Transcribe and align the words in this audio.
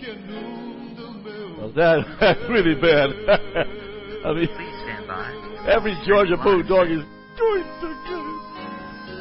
Well, 0.00 1.72
that, 1.76 2.04
that's 2.20 2.40
really 2.48 2.74
bad. 2.74 3.10
I 4.24 4.32
mean, 4.32 4.48
Please 4.48 4.76
stand 4.84 5.06
by. 5.06 5.28
every 5.68 5.92
Georgia 6.06 6.36
Bulldog 6.42 6.88
is 6.88 7.04
doing 7.36 7.64
so 7.80 7.88
good. 8.08 8.40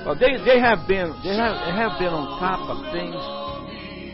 Well, 0.05 0.15
they 0.15 0.38
they 0.47 0.60
have 0.60 0.88
been 0.88 1.12
they 1.23 1.36
have 1.36 1.55
they 1.68 1.76
have 1.76 2.00
been 2.00 2.15
on 2.15 2.39
top 2.39 2.63
of 2.71 2.79
things, 2.96 3.20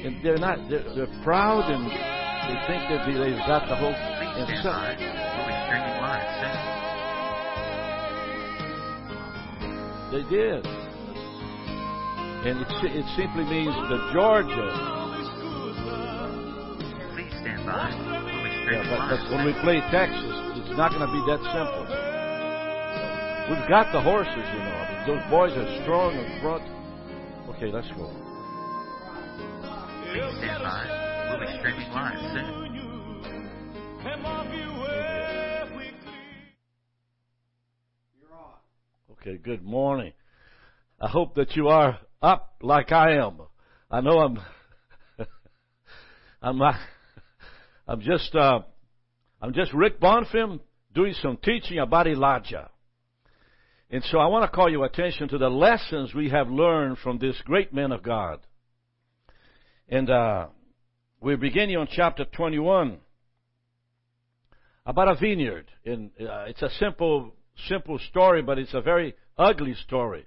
and 0.05 0.17
they're 0.25 0.41
not 0.41 0.57
they're, 0.69 0.81
they're 0.95 1.21
proud 1.23 1.69
and 1.69 1.85
they 1.85 2.57
think 2.65 2.89
that 2.89 3.05
they, 3.05 3.13
they've 3.13 3.45
got 3.45 3.69
the 3.69 3.75
whole. 3.77 3.93
Please 3.93 4.33
stand 4.49 4.65
so, 4.65 4.69
by. 4.73 4.97
We'll 4.97 5.45
be 5.45 5.53
streaming 5.69 6.01
live 6.01 6.25
soon. 6.41 6.57
they 10.09 10.23
did, 10.33 10.65
and 12.49 12.61
it 12.61 12.69
it 12.97 13.05
simply 13.17 13.45
means 13.45 13.73
that 13.73 14.01
Georgia. 14.13 15.04
Yeah, 17.75 18.87
but, 18.89 19.09
but 19.11 19.35
when 19.35 19.45
we 19.45 19.53
play 19.61 19.79
Texas, 19.91 20.31
it's 20.63 20.77
not 20.77 20.91
going 20.91 21.05
to 21.05 21.11
be 21.11 21.19
that 21.27 21.43
simple. 21.51 21.83
We've 23.51 23.69
got 23.69 23.91
the 23.91 24.01
horses, 24.01 24.33
you 24.33 24.59
know. 24.63 25.03
Those 25.05 25.29
boys 25.29 25.51
are 25.57 25.81
strong 25.83 26.15
in 26.15 26.41
front. 26.41 26.63
Okay, 27.49 27.71
let's 27.71 27.87
go. 27.91 28.09
Please 30.09 30.37
stand 30.39 30.63
by. 30.63 30.87
We'll 31.29 31.39
be 31.41 31.47
streaming 31.59 31.91
live 31.91 32.19
soon. 32.33 32.65
Okay, 39.11 39.37
good 39.37 39.63
morning. 39.63 40.13
I 41.01 41.07
hope 41.07 41.35
that 41.35 41.55
you 41.55 41.67
are 41.67 41.99
up 42.21 42.55
like 42.61 42.91
I 42.91 43.17
am. 43.17 43.41
I 43.91 44.01
know 44.01 44.19
I'm. 44.19 44.39
I'm. 46.41 46.61
Uh, 46.61 46.73
I'm 47.87 48.01
just. 48.01 48.33
Uh, 48.35 48.61
I'm 49.41 49.53
just 49.53 49.73
Rick 49.73 49.99
Bonfim 49.99 50.59
doing 50.93 51.13
some 51.21 51.37
teaching 51.37 51.77
about 51.77 52.07
Elijah. 52.07 52.69
And 53.91 54.03
so 54.05 54.17
I 54.17 54.27
want 54.27 54.49
to 54.49 54.55
call 54.55 54.71
your 54.71 54.85
attention 54.85 55.27
to 55.29 55.37
the 55.37 55.49
lessons 55.49 56.13
we 56.13 56.29
have 56.29 56.49
learned 56.49 56.97
from 56.99 57.19
this 57.19 57.35
great 57.45 57.73
man 57.73 57.91
of 57.91 58.01
God. 58.01 58.39
And 59.87 60.09
uh, 60.09 60.47
we're 61.21 61.37
beginning 61.37 61.77
on 61.77 61.87
chapter 61.91 62.25
21 62.25 62.97
about 64.85 65.07
a 65.09 65.15
vineyard. 65.15 65.69
And 65.85 66.09
uh, 66.19 66.45
it's 66.47 66.61
a 66.61 66.69
simple, 66.79 67.33
simple 67.67 67.99
story, 68.09 68.41
but 68.41 68.57
it's 68.57 68.73
a 68.73 68.81
very 68.81 69.13
ugly 69.37 69.75
story. 69.85 70.25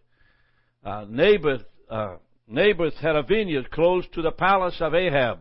Uh, 0.84 1.06
Naboth, 1.08 1.62
uh, 1.90 2.16
Naboth 2.46 2.94
had 2.94 3.16
a 3.16 3.22
vineyard 3.22 3.70
close 3.70 4.04
to 4.12 4.22
the 4.22 4.30
palace 4.30 4.76
of 4.80 4.94
Ahab, 4.94 5.40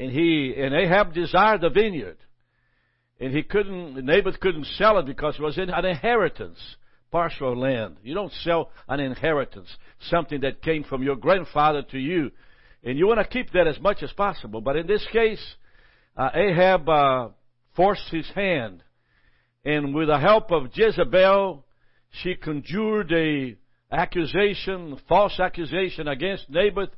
and 0.00 0.10
he 0.10 0.54
and 0.56 0.74
Ahab 0.74 1.12
desired 1.12 1.60
the 1.60 1.68
vineyard, 1.68 2.16
and 3.20 3.34
he 3.34 3.42
couldn't. 3.42 4.02
Naboth 4.02 4.40
couldn't 4.40 4.64
sell 4.78 4.98
it 4.98 5.04
because 5.04 5.36
it 5.38 5.42
was 5.42 5.58
an 5.58 5.68
inheritance, 5.68 6.58
partial 7.10 7.54
land. 7.54 7.98
You 8.02 8.14
don't 8.14 8.32
sell 8.32 8.70
an 8.88 8.98
inheritance, 9.00 9.68
something 10.08 10.40
that 10.40 10.62
came 10.62 10.84
from 10.84 11.02
your 11.02 11.16
grandfather 11.16 11.82
to 11.90 11.98
you, 11.98 12.30
and 12.82 12.98
you 12.98 13.06
want 13.06 13.20
to 13.20 13.26
keep 13.26 13.52
that 13.52 13.66
as 13.66 13.78
much 13.78 14.02
as 14.02 14.10
possible. 14.12 14.62
But 14.62 14.76
in 14.76 14.86
this 14.86 15.06
case, 15.12 15.44
uh, 16.16 16.30
Ahab 16.32 16.88
uh, 16.88 17.28
forced 17.76 18.08
his 18.10 18.28
hand, 18.34 18.82
and 19.66 19.94
with 19.94 20.08
the 20.08 20.18
help 20.18 20.50
of 20.50 20.70
Jezebel, 20.72 21.62
she 22.22 22.36
conjured 22.36 23.12
a 23.12 23.54
accusation, 23.92 24.98
false 25.10 25.38
accusation 25.38 26.08
against 26.08 26.48
Naboth, 26.48 26.90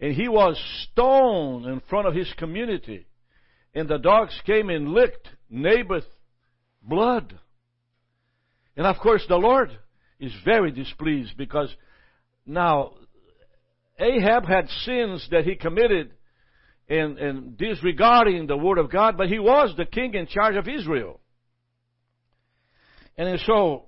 and 0.00 0.12
he 0.12 0.28
was 0.28 0.60
stoned 0.82 1.66
in 1.66 1.80
front 1.88 2.06
of 2.06 2.14
his 2.14 2.32
community. 2.36 3.06
And 3.74 3.88
the 3.88 3.98
dogs 3.98 4.38
came 4.44 4.70
and 4.70 4.88
licked 4.88 5.28
Naboth's 5.48 6.06
blood. 6.82 7.38
And 8.76 8.86
of 8.86 8.96
course, 8.98 9.24
the 9.28 9.36
Lord 9.36 9.70
is 10.20 10.32
very 10.44 10.70
displeased 10.70 11.36
because 11.36 11.74
now 12.44 12.92
Ahab 13.98 14.46
had 14.46 14.68
sins 14.84 15.26
that 15.30 15.44
he 15.44 15.56
committed 15.56 16.12
in, 16.88 17.18
in 17.18 17.56
disregarding 17.58 18.46
the 18.46 18.56
word 18.56 18.78
of 18.78 18.90
God, 18.90 19.16
but 19.16 19.28
he 19.28 19.38
was 19.38 19.74
the 19.76 19.86
king 19.86 20.14
in 20.14 20.26
charge 20.26 20.56
of 20.56 20.68
Israel. 20.68 21.20
And 23.16 23.40
so 23.46 23.86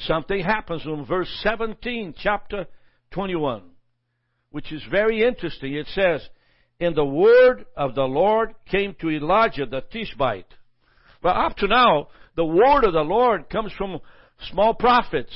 something 0.00 0.40
happens 0.42 0.82
in 0.84 1.04
verse 1.06 1.28
17, 1.42 2.14
chapter 2.18 2.66
21, 3.12 3.62
which 4.50 4.72
is 4.72 4.82
very 4.90 5.22
interesting. 5.22 5.74
It 5.74 5.86
says, 5.88 6.26
And 6.80 6.94
the 6.94 7.04
word 7.04 7.66
of 7.76 7.94
the 7.94 8.04
Lord 8.04 8.54
came 8.70 8.94
to 9.00 9.10
Elijah 9.10 9.66
the 9.66 9.82
Tishbite. 9.82 10.52
Well, 11.22 11.34
up 11.34 11.56
to 11.58 11.66
now, 11.66 12.08
the 12.36 12.44
word 12.44 12.84
of 12.84 12.92
the 12.92 13.00
Lord 13.02 13.50
comes 13.50 13.72
from 13.76 13.98
small 14.50 14.74
prophets 14.74 15.32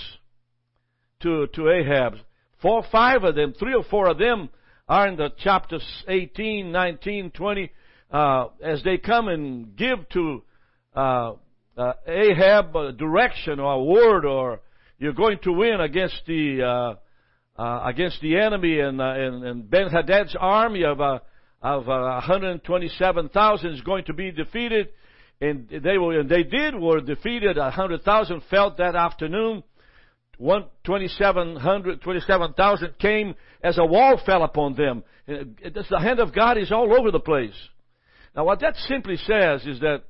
to, 1.21 1.49
to 1.55 1.71
Ahab. 1.71 2.15
Four, 2.61 2.84
five 2.93 3.25
of 3.25 3.34
them, 3.34 3.55
three 3.59 3.75
or 3.75 3.84
four 3.84 4.09
of 4.09 4.19
them 4.19 4.49
are 4.89 5.09
in 5.09 5.17
the 5.17 5.31
chapters 5.39 5.84
18, 6.06 6.71
19, 6.71 7.31
20, 7.33 7.73
uh, 8.12 8.47
as 8.62 8.83
they 8.84 8.99
come 8.99 9.29
and 9.29 9.77
give 9.77 10.09
to 10.11 10.43
uh, 10.94 11.33
uh, 11.77 11.93
Ahab 12.06 12.77
a 12.77 12.93
direction 12.93 13.59
or 13.59 13.73
a 13.73 13.83
word, 13.83 14.25
or 14.25 14.61
you're 14.99 15.12
going 15.12 15.39
to 15.43 15.53
win 15.53 15.81
against 15.81 16.21
the 16.27 16.97
uh, 17.62 17.65
uh, 17.65 17.83
against 17.89 18.21
the 18.21 18.37
enemy, 18.39 18.81
and 18.81 19.00
uh, 19.00 19.05
and, 19.05 19.45
and 19.45 19.71
Ben 19.71 19.89
Hadad's 19.89 20.37
army 20.39 20.84
of 20.84 21.00
uh, 21.00 21.19
of 21.62 21.89
uh, 21.89 22.21
127,000 22.27 23.73
is 23.73 23.81
going 23.83 24.05
to 24.05 24.12
be 24.12 24.33
defeated, 24.33 24.89
and 25.41 25.69
they 25.69 25.97
will 25.99 26.19
and 26.19 26.28
they 26.28 26.43
did 26.43 26.75
were 26.75 27.00
defeated. 27.00 27.56
100,000 27.56 28.43
fell 28.50 28.75
that 28.78 28.97
afternoon. 28.97 29.62
One 30.39 30.65
twenty-seven 30.84 31.56
hundred, 31.56 32.00
twenty-seven 32.03 32.55
thousand 32.55 32.99
came 32.99 33.34
as 33.62 33.79
a 33.79 33.84
wall 33.84 34.21
fell 34.25 34.43
upon 34.43 34.75
them. 34.75 35.05
It- 35.29 35.75
the 35.75 36.00
hand 36.00 36.19
of 36.19 36.34
God 36.34 36.59
is 36.59 36.73
all 36.73 36.93
over 36.99 37.12
the 37.12 37.21
place. 37.21 37.55
Now, 38.34 38.44
what 38.44 38.61
that 38.61 38.75
simply 38.77 39.19
says 39.19 39.65
is 39.67 39.79
that 39.81 40.03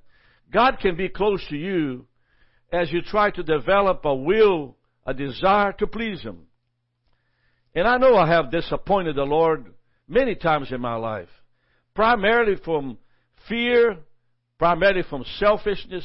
God 0.50 0.78
can 0.80 0.96
be 0.96 1.08
close 1.08 1.44
to 1.50 1.56
you 1.56 2.06
as 2.72 2.90
you 2.90 3.02
try 3.02 3.30
to 3.32 3.42
develop 3.42 4.04
a 4.04 4.14
will, 4.14 4.76
a 5.04 5.12
desire 5.12 5.72
to 5.74 5.86
please 5.86 6.22
Him. 6.22 6.46
And 7.74 7.86
I 7.86 7.96
know 7.96 8.16
I 8.16 8.28
have 8.28 8.50
disappointed 8.50 9.16
the 9.16 9.22
Lord 9.22 9.72
many 10.08 10.34
times 10.34 10.70
in 10.70 10.80
my 10.80 10.96
life, 10.96 11.28
primarily 11.94 12.56
from 12.64 12.98
fear, 13.48 13.96
primarily 14.58 15.02
from 15.08 15.24
selfishness, 15.38 16.04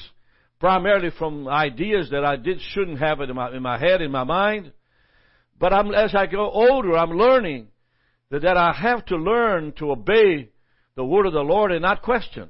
primarily 0.59 1.09
from 1.17 1.47
ideas 1.47 2.09
that 2.11 2.23
I 2.23 2.37
did 2.37 2.59
shouldn't 2.71 2.99
have 2.99 3.19
it 3.21 3.29
in 3.29 3.35
my, 3.35 3.55
in 3.55 3.61
my 3.61 3.77
head, 3.77 4.01
in 4.01 4.11
my 4.11 4.23
mind. 4.23 4.71
But 5.59 5.73
I'm, 5.73 5.93
as 5.93 6.15
I 6.15 6.25
go 6.27 6.49
older, 6.49 6.97
I'm 6.97 7.11
learning 7.11 7.67
that, 8.31 8.43
that 8.43 8.57
I 8.57 8.73
have 8.73 9.05
to 9.07 9.17
learn 9.17 9.73
to 9.79 9.91
obey 9.91 10.49
the 10.95 11.05
word 11.05 11.25
of 11.25 11.33
the 11.33 11.41
Lord 11.41 11.71
and 11.71 11.81
not 11.81 12.01
question. 12.01 12.49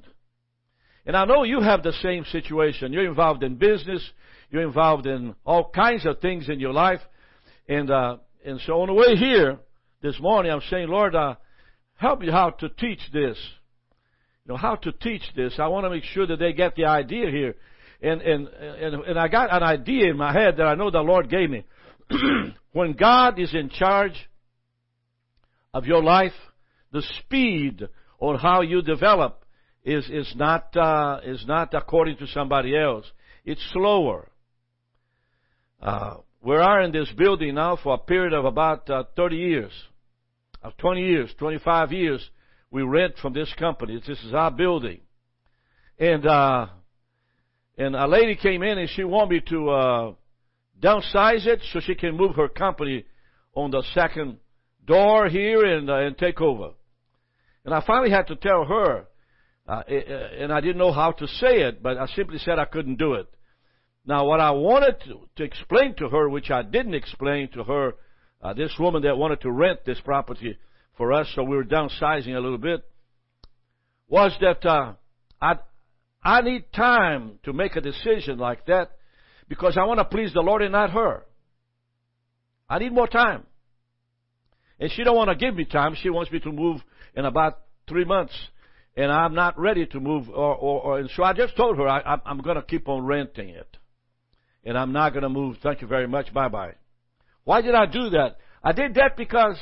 And 1.06 1.16
I 1.16 1.26
know 1.26 1.44
you 1.44 1.62
have 1.62 1.84
the 1.84 1.94
same 2.02 2.26
situation. 2.32 2.94
You're 2.94 3.08
involved 3.08 3.44
in 3.44 3.56
business. 3.56 4.02
You're 4.50 4.68
involved 4.68 5.08
in 5.08 5.36
all 5.46 5.72
kinds 5.74 6.06
of 6.06 6.20
things 6.20 6.50
in 6.50 6.60
your 6.60 6.74
life. 6.74 7.00
And, 7.68 7.90
uh, 7.90 8.18
and 8.48 8.62
so 8.62 8.82
on 8.82 8.88
the 8.88 8.94
way 8.94 9.18
here 9.18 9.60
this 10.02 10.18
morning, 10.22 10.52
I'm 10.52 10.62
saying, 10.70 10.88
Lord, 10.88 11.14
uh, 11.14 11.36
help 11.96 12.22
me 12.22 12.32
how 12.32 12.52
to 12.52 12.70
teach 12.70 13.02
this. 13.12 13.38
You 14.46 14.54
know, 14.54 14.58
how 14.58 14.76
to 14.76 14.94
teach 14.94 15.24
this. 15.36 15.56
I 15.60 15.68
want 15.68 15.86
to 15.86 15.90
make 15.90 16.06
sure 16.06 16.26
that 16.26 16.40
they 16.40 16.54
get 16.54 16.76
the 16.76 16.86
idea 16.86 17.30
here. 17.30 17.56
And, 18.02 18.22
and, 18.22 18.48
and, 18.48 19.04
and 19.04 19.20
I 19.20 19.28
got 19.28 19.54
an 19.54 19.64
idea 19.64 20.10
in 20.10 20.16
my 20.16 20.32
head 20.32 20.58
that 20.58 20.66
I 20.66 20.76
know 20.76 20.90
the 20.90 21.00
Lord 21.00 21.30
gave 21.30 21.50
me. 21.50 21.66
when 22.72 22.94
God 22.94 23.38
is 23.38 23.54
in 23.54 23.70
charge 23.70 24.30
of 25.74 25.86
your 25.86 26.02
life, 26.02 26.32
the 26.94 27.04
speed 27.20 27.86
on 28.20 28.40
how 28.40 28.62
you 28.62 28.82
develop 28.82 29.44
is, 29.84 30.08
is 30.10 30.32
not, 30.38 30.76
uh, 30.78 31.20
is 31.26 31.44
not 31.46 31.74
according 31.74 32.16
to 32.18 32.28
somebody 32.28 32.78
else. 32.78 33.06
It's 33.44 33.62
slower. 33.74 34.30
Uh, 35.82 36.18
we 36.42 36.56
are 36.56 36.82
in 36.82 36.92
this 36.92 37.12
building 37.18 37.56
now 37.56 37.78
for 37.82 37.96
a 37.96 37.98
period 37.98 38.34
of 38.34 38.46
about 38.46 38.90
uh, 38.90 39.04
30 39.16 39.36
years, 39.36 39.72
of 40.62 40.78
20 40.78 41.02
years, 41.02 41.34
25 41.38 41.92
years. 41.92 42.30
We 42.70 42.84
rent 42.84 43.16
from 43.22 43.34
this 43.34 43.52
company. 43.58 44.02
This 44.06 44.20
is 44.24 44.34
our 44.34 44.52
building, 44.52 45.00
and 45.98 46.26
uh, 46.26 46.68
and 47.78 47.96
a 47.96 48.08
lady 48.08 48.36
came 48.36 48.62
in 48.62 48.78
and 48.78 48.90
she 48.90 49.04
wanted 49.04 49.30
me 49.30 49.42
to 49.50 49.70
uh, 49.70 50.14
downsize 50.82 51.46
it 51.46 51.62
so 51.72 51.80
she 51.80 51.96
can 51.96 52.18
move 52.18 52.36
her 52.36 52.50
company 52.50 53.06
on 53.54 53.72
the 53.72 53.84
second 53.94 54.38
door 54.86 55.30
here 55.30 55.64
and 55.64 55.90
uh, 55.90 55.96
and 55.96 56.18
take 56.18 56.42
over. 56.42 56.72
And 57.64 57.74
I 57.74 57.84
finally 57.86 58.12
had 58.12 58.28
to 58.28 58.36
tell 58.36 58.66
her, 58.66 59.06
uh, 59.68 59.82
and 59.88 60.52
I 60.52 60.60
didn't 60.60 60.78
know 60.78 60.92
how 60.92 61.12
to 61.12 61.28
say 61.28 61.62
it, 61.62 61.82
but 61.82 61.98
I 61.98 62.06
simply 62.08 62.38
said 62.40 62.60
I 62.60 62.66
couldn't 62.66 62.98
do 62.98 63.14
it. 63.14 63.28
Now, 64.08 64.26
what 64.26 64.40
I 64.40 64.52
wanted 64.52 65.02
to, 65.02 65.28
to 65.36 65.44
explain 65.44 65.94
to 65.96 66.08
her, 66.08 66.30
which 66.30 66.50
I 66.50 66.62
didn't 66.62 66.94
explain 66.94 67.50
to 67.50 67.64
her, 67.66 67.96
uh, 68.42 68.54
this 68.54 68.74
woman 68.80 69.04
that 69.04 69.18
wanted 69.18 69.42
to 69.42 69.52
rent 69.52 69.82
this 69.86 70.00
property 70.00 70.58
for 70.96 71.12
us, 71.12 71.28
so 71.36 71.44
we 71.44 71.58
were 71.58 71.66
downsizing 71.66 72.34
a 72.34 72.40
little 72.40 72.58
bit, 72.58 72.86
was 74.08 74.34
that 74.40 74.66
uh, 74.66 74.94
I 75.42 75.56
I 76.24 76.42
need 76.42 76.72
time 76.74 77.40
to 77.44 77.54
make 77.54 77.76
a 77.76 77.82
decision 77.82 78.38
like 78.38 78.66
that 78.68 78.92
because 79.50 79.78
I 79.78 79.84
want 79.84 80.00
to 80.00 80.06
please 80.06 80.34
the 80.34 80.42
Lord 80.42 80.62
and 80.62 80.72
not 80.72 80.92
her. 80.92 81.24
I 82.70 82.80
need 82.80 82.94
more 82.94 83.08
time. 83.08 83.44
And 84.80 84.92
she 84.92 85.04
don't 85.04 85.16
want 85.16 85.30
to 85.30 85.36
give 85.36 85.56
me 85.56 85.66
time. 85.66 85.96
She 86.02 86.10
wants 86.10 86.32
me 86.32 86.40
to 86.42 86.52
move 86.52 86.82
in 87.16 87.26
about 87.26 87.60
three 87.88 88.06
months. 88.06 88.34
And 88.96 89.12
I'm 89.12 89.36
not 89.36 89.60
ready 89.60 89.86
to 89.88 90.00
move. 90.00 90.30
Or, 90.30 90.56
or, 90.56 90.82
or 90.82 91.00
and 91.00 91.10
so 91.16 91.24
I 91.24 91.34
just 91.34 91.56
told 91.56 91.78
her 91.78 91.88
I, 91.88 92.20
I'm 92.26 92.40
going 92.40 92.56
to 92.56 92.62
keep 92.62 92.88
on 92.88 93.06
renting 93.06 93.50
it. 93.50 93.77
And 94.64 94.78
I'm 94.78 94.92
not 94.92 95.14
going 95.14 95.24
to 95.24 95.30
move. 95.30 95.58
Thank 95.64 95.82
you 95.82 95.88
very 95.88 96.08
much. 96.08 96.34
Bye 96.34 96.50
bye. 96.50 96.74
Why 97.44 97.62
did 97.62 97.76
I 97.76 97.86
do 97.86 98.10
that? 98.12 98.38
I 98.64 98.74
did 98.74 98.96
that 98.96 99.16
because 99.16 99.58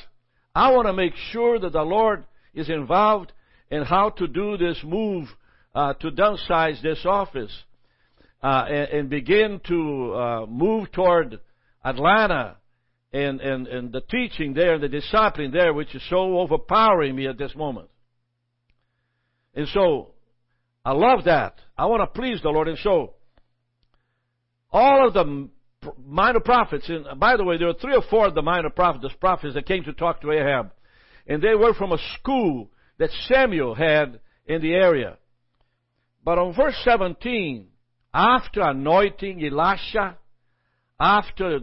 I 0.55 0.71
want 0.71 0.87
to 0.87 0.93
make 0.93 1.13
sure 1.31 1.59
that 1.59 1.73
the 1.73 1.83
Lord 1.83 2.25
is 2.53 2.69
involved 2.69 3.31
in 3.69 3.83
how 3.83 4.09
to 4.11 4.27
do 4.27 4.57
this 4.57 4.79
move 4.83 5.27
uh, 5.75 5.93
to 5.95 6.09
downsize 6.09 6.81
this 6.81 7.05
office 7.05 7.51
uh, 8.41 8.65
and, 8.67 8.89
and, 8.89 9.09
begin 9.09 9.59
to 9.67 10.13
uh, 10.13 10.45
move 10.45 10.91
toward 10.91 11.39
Atlanta 11.83 12.55
and, 13.11 13.41
and, 13.41 13.67
and 13.67 13.91
the 13.91 14.01
teaching 14.01 14.53
there 14.53 14.79
the 14.79 14.87
discipling 14.87 15.51
there, 15.51 15.73
which 15.73 15.93
is 15.93 16.01
so 16.09 16.39
overpowering 16.39 17.15
me 17.15 17.27
at 17.27 17.37
this 17.37 17.55
moment. 17.55 17.89
And 19.53 19.67
so, 19.69 20.11
I 20.83 20.91
love 20.91 21.25
that. 21.25 21.59
I 21.77 21.87
want 21.87 22.01
to 22.01 22.19
please 22.19 22.41
the 22.41 22.49
Lord. 22.49 22.67
And 22.67 22.77
so, 22.77 23.14
all 24.71 25.07
of 25.07 25.13
the 25.13 25.49
minor 26.03 26.39
prophets, 26.39 26.89
and 26.89 27.19
by 27.19 27.37
the 27.37 27.43
way, 27.43 27.57
there 27.57 27.67
were 27.67 27.73
three 27.73 27.95
or 27.95 28.03
four 28.09 28.27
of 28.27 28.35
the 28.35 28.41
minor 28.41 28.69
prophets, 28.69 29.13
prophets 29.19 29.53
that 29.53 29.65
came 29.65 29.83
to 29.83 29.93
talk 29.93 30.21
to 30.21 30.31
Ahab. 30.31 30.71
And 31.27 31.41
they 31.41 31.55
were 31.55 31.73
from 31.73 31.91
a 31.91 31.97
school 32.17 32.69
that 32.97 33.09
Samuel 33.27 33.75
had 33.75 34.19
in 34.45 34.61
the 34.61 34.73
area. 34.73 35.17
But 36.23 36.39
on 36.39 36.55
verse 36.55 36.75
17, 36.83 37.67
after 38.13 38.61
anointing 38.61 39.43
Elisha, 39.45 40.17
after 40.99 41.59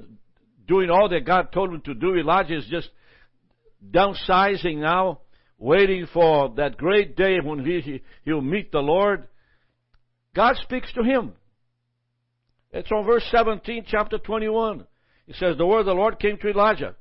doing 0.67 0.91
all 0.91 1.09
that 1.09 1.25
God 1.25 1.53
told 1.53 1.71
him 1.71 1.81
to 1.83 1.95
do, 1.95 2.17
Elijah 2.17 2.57
is 2.57 2.67
just 2.71 2.91
downsizing 3.91 4.77
now, 4.79 5.21
waiting 5.59 6.07
for 6.13 6.55
that 6.57 6.77
great 6.77 7.17
day 7.17 7.39
when 7.43 7.65
he, 7.65 8.03
he'll 8.25 8.41
meet 8.41 8.71
the 8.71 8.81
Lord. 8.81 9.27
God 10.35 10.57
speaks 10.63 10.93
to 10.95 11.03
him. 11.03 11.33
It's 12.73 12.91
on 12.91 13.05
verse 13.05 13.25
17, 13.31 13.85
chapter 13.87 14.19
21. 14.19 14.87
He 15.27 15.35
says, 15.35 15.57
The 15.57 15.67
word 15.67 15.81
of 15.81 15.87
the 15.87 15.93
Lord 15.93 16.19
came 16.19 16.39
to 16.39 16.49
Elijah. 16.49 16.97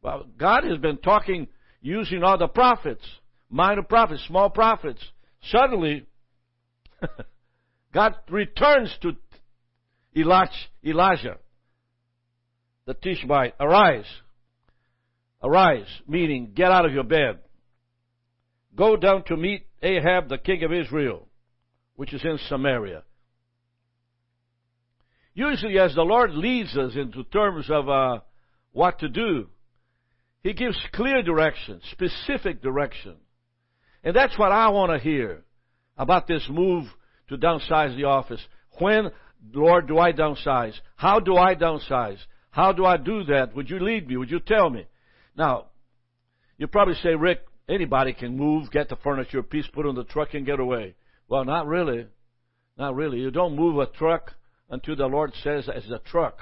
Well, 0.00 0.26
God 0.38 0.64
has 0.64 0.78
been 0.78 0.98
talking 0.98 1.48
using 1.80 2.22
all 2.22 2.38
the 2.38 2.46
prophets, 2.46 3.04
minor 3.50 3.82
prophets, 3.82 4.24
small 4.28 4.48
prophets. 4.48 5.02
Suddenly, 5.42 6.06
God 7.92 8.14
returns 8.30 8.96
to 9.02 9.16
Elijah, 10.16 11.38
the 12.86 12.94
Tishbite. 12.94 13.54
Arise. 13.58 14.06
Arise, 15.42 15.86
meaning 16.06 16.52
get 16.54 16.70
out 16.70 16.84
of 16.84 16.92
your 16.92 17.04
bed. 17.04 17.38
Go 18.74 18.96
down 18.96 19.24
to 19.24 19.36
meet 19.36 19.66
Ahab, 19.82 20.28
the 20.28 20.38
king 20.38 20.62
of 20.62 20.72
Israel, 20.72 21.28
which 21.96 22.12
is 22.12 22.24
in 22.24 22.38
Samaria. 22.48 23.02
Usually, 25.38 25.78
as 25.78 25.94
the 25.94 26.02
Lord 26.02 26.32
leads 26.32 26.76
us 26.76 26.96
into 26.96 27.22
terms 27.22 27.70
of 27.70 27.88
uh, 27.88 28.18
what 28.72 28.98
to 28.98 29.08
do, 29.08 29.46
He 30.42 30.52
gives 30.52 30.76
clear 30.92 31.22
direction, 31.22 31.80
specific 31.92 32.60
direction. 32.60 33.14
And 34.02 34.16
that's 34.16 34.36
what 34.36 34.50
I 34.50 34.70
want 34.70 34.90
to 34.90 34.98
hear 34.98 35.44
about 35.96 36.26
this 36.26 36.44
move 36.50 36.86
to 37.28 37.36
downsize 37.36 37.96
the 37.96 38.02
office. 38.02 38.40
When, 38.80 39.12
Lord, 39.54 39.86
do 39.86 40.00
I 40.00 40.10
downsize? 40.12 40.74
How 40.96 41.20
do 41.20 41.36
I 41.36 41.54
downsize? 41.54 42.18
How 42.50 42.72
do 42.72 42.84
I 42.84 42.96
do 42.96 43.22
that? 43.26 43.54
Would 43.54 43.70
you 43.70 43.78
lead 43.78 44.08
me? 44.08 44.16
Would 44.16 44.32
you 44.32 44.40
tell 44.40 44.68
me? 44.68 44.86
Now, 45.36 45.66
you 46.56 46.66
probably 46.66 46.96
say, 46.96 47.14
Rick, 47.14 47.46
anybody 47.68 48.12
can 48.12 48.36
move, 48.36 48.72
get 48.72 48.88
the 48.88 48.96
furniture 48.96 49.44
piece, 49.44 49.68
put 49.72 49.86
on 49.86 49.94
the 49.94 50.02
truck, 50.02 50.34
and 50.34 50.44
get 50.44 50.58
away. 50.58 50.96
Well, 51.28 51.44
not 51.44 51.68
really. 51.68 52.08
Not 52.76 52.96
really. 52.96 53.20
You 53.20 53.30
don't 53.30 53.54
move 53.54 53.78
a 53.78 53.86
truck 53.86 54.32
until 54.70 54.96
the 54.96 55.06
Lord 55.06 55.32
says 55.42 55.68
as 55.68 55.88
a 55.90 55.98
truck. 55.98 56.40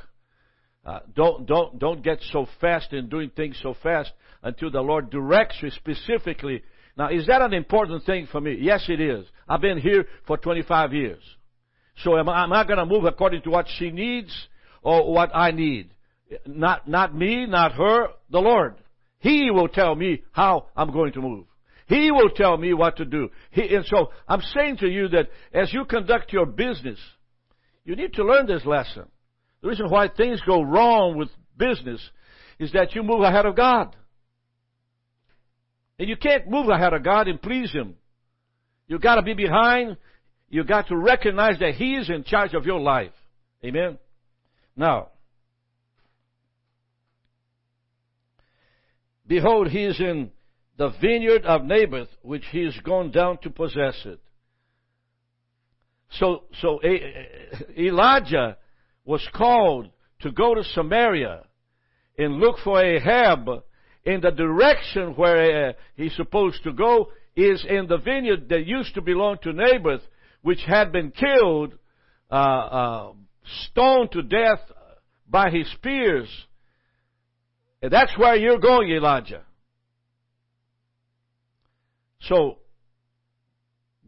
Uh, 0.85 1.01
don't 1.15 1.47
don't 1.47 1.79
don't 1.79 2.03
get 2.03 2.19
so 2.33 2.47
fast 2.61 2.93
in 2.93 3.09
doing 3.09 3.31
things 3.31 3.59
so 3.63 3.75
fast 3.83 4.13
until 4.43 4.71
the 4.71 4.81
Lord 4.81 5.11
directs 5.11 5.57
you 5.61 5.71
specifically 5.71 6.63
now, 6.97 7.11
is 7.11 7.27
that 7.27 7.43
an 7.43 7.53
important 7.53 8.05
thing 8.05 8.27
for 8.31 8.41
me? 8.41 8.57
Yes, 8.59 8.87
it 8.89 9.01
is. 9.01 9.27
I've 9.49 9.61
been 9.61 9.79
here 9.79 10.07
for 10.27 10.39
25 10.39 10.95
years. 10.95 11.23
So 12.03 12.19
am 12.19 12.29
I, 12.29 12.45
am 12.45 12.53
I 12.53 12.65
going 12.65 12.79
to 12.79 12.87
move 12.87 13.05
according 13.05 13.43
to 13.43 13.51
what 13.51 13.67
she 13.79 13.91
needs 13.91 14.35
or 14.83 15.13
what 15.13 15.31
I 15.35 15.51
need? 15.51 15.91
Not, 16.47 16.89
not 16.89 17.15
me, 17.15 17.47
not 17.47 17.73
her, 17.73 18.09
the 18.31 18.39
Lord. 18.39 18.77
He 19.19 19.51
will 19.51 19.69
tell 19.69 19.95
me 19.95 20.23
how 20.33 20.67
I'm 20.75 20.91
going 20.91 21.13
to 21.13 21.21
move. 21.21 21.47
He 21.87 22.11
will 22.11 22.31
tell 22.31 22.57
me 22.57 22.73
what 22.75 22.97
to 22.97 23.05
do. 23.05 23.29
He, 23.51 23.75
and 23.75 23.85
so 23.87 24.11
I'm 24.27 24.43
saying 24.55 24.79
to 24.79 24.89
you 24.89 25.09
that 25.09 25.29
as 25.53 25.73
you 25.73 25.85
conduct 25.85 26.33
your 26.33 26.47
business, 26.47 26.99
you 27.87 27.95
need 27.95 28.15
to 28.15 28.25
learn 28.25 28.47
this 28.47 28.67
lesson. 28.67 29.05
The 29.63 29.69
reason 29.69 29.89
why 29.89 30.09
things 30.09 30.41
go 30.45 30.61
wrong 30.61 31.17
with 31.17 31.29
business 31.57 32.01
is 32.59 32.73
that 32.73 32.95
you 32.97 33.03
move 33.05 33.23
ahead 33.23 33.47
of 33.47 33.57
God. 33.57 33.95
And 35.99 36.09
you 36.09 36.17
can't 36.17 36.51
move 36.51 36.69
ahead 36.69 36.93
of 36.93 37.05
God 37.05 37.29
and 37.29 37.41
please 37.41 37.73
Him. 37.73 37.95
You've 38.89 39.01
got 39.01 39.15
to 39.15 39.23
be 39.23 39.35
behind. 39.35 39.97
You've 40.51 40.67
got 40.67 40.89
to 40.89 40.97
recognize 40.97 41.61
that 41.61 41.75
He 41.75 41.95
is 41.95 42.11
in 42.11 42.25
charge 42.25 42.55
of 42.55 42.67
your 42.67 42.81
life. 42.81 43.13
Amen? 43.65 43.99
Now, 44.77 45.11
behold, 49.27 49.69
He 49.69 49.85
is 49.85 49.99
in 50.01 50.33
the 50.77 50.91
vineyard 51.01 51.45
of 51.45 51.63
Naboth, 51.63 52.09
which 52.23 52.45
He 52.51 52.63
is 52.63 52.77
gone 52.85 53.13
down 53.13 53.39
to 53.43 53.51
possess 53.51 53.97
it. 54.05 54.21
So, 56.11 56.45
so 56.61 56.81
Elijah 57.77 58.57
was 59.05 59.27
called 59.35 59.91
to 60.21 60.33
go 60.33 60.55
to 60.55 60.65
Samaria 60.65 61.43
and 62.19 62.37
look 62.37 62.57
for 62.65 62.83
Ahab 62.83 63.49
in 64.05 64.21
the 64.21 64.31
direction 64.31 65.15
where 65.17 65.69
uh, 65.69 65.73
he's 65.97 66.15
supposed 66.15 66.63
to 66.65 66.73
go 66.73 67.09
is 67.35 67.65
in 67.69 67.87
the 67.87 67.99
vineyard 67.99 68.49
that 68.49 68.67
used 68.67 68.95
to 68.95 69.03
belong 69.03 69.37
to 69.43 69.53
Naboth, 69.53 70.01
which 70.43 70.61
had 70.67 70.91
been 70.93 71.11
killed, 71.11 71.75
uh, 72.31 72.35
uh, 72.35 73.13
stoned 73.67 74.13
to 74.13 74.23
death 74.23 74.61
by 75.29 75.51
his 75.51 75.71
spears. 75.73 76.29
And 77.83 77.93
that's 77.93 78.17
where 78.17 78.37
you're 78.37 78.59
going, 78.59 78.91
Elijah. 78.91 79.43
So, 82.23 82.59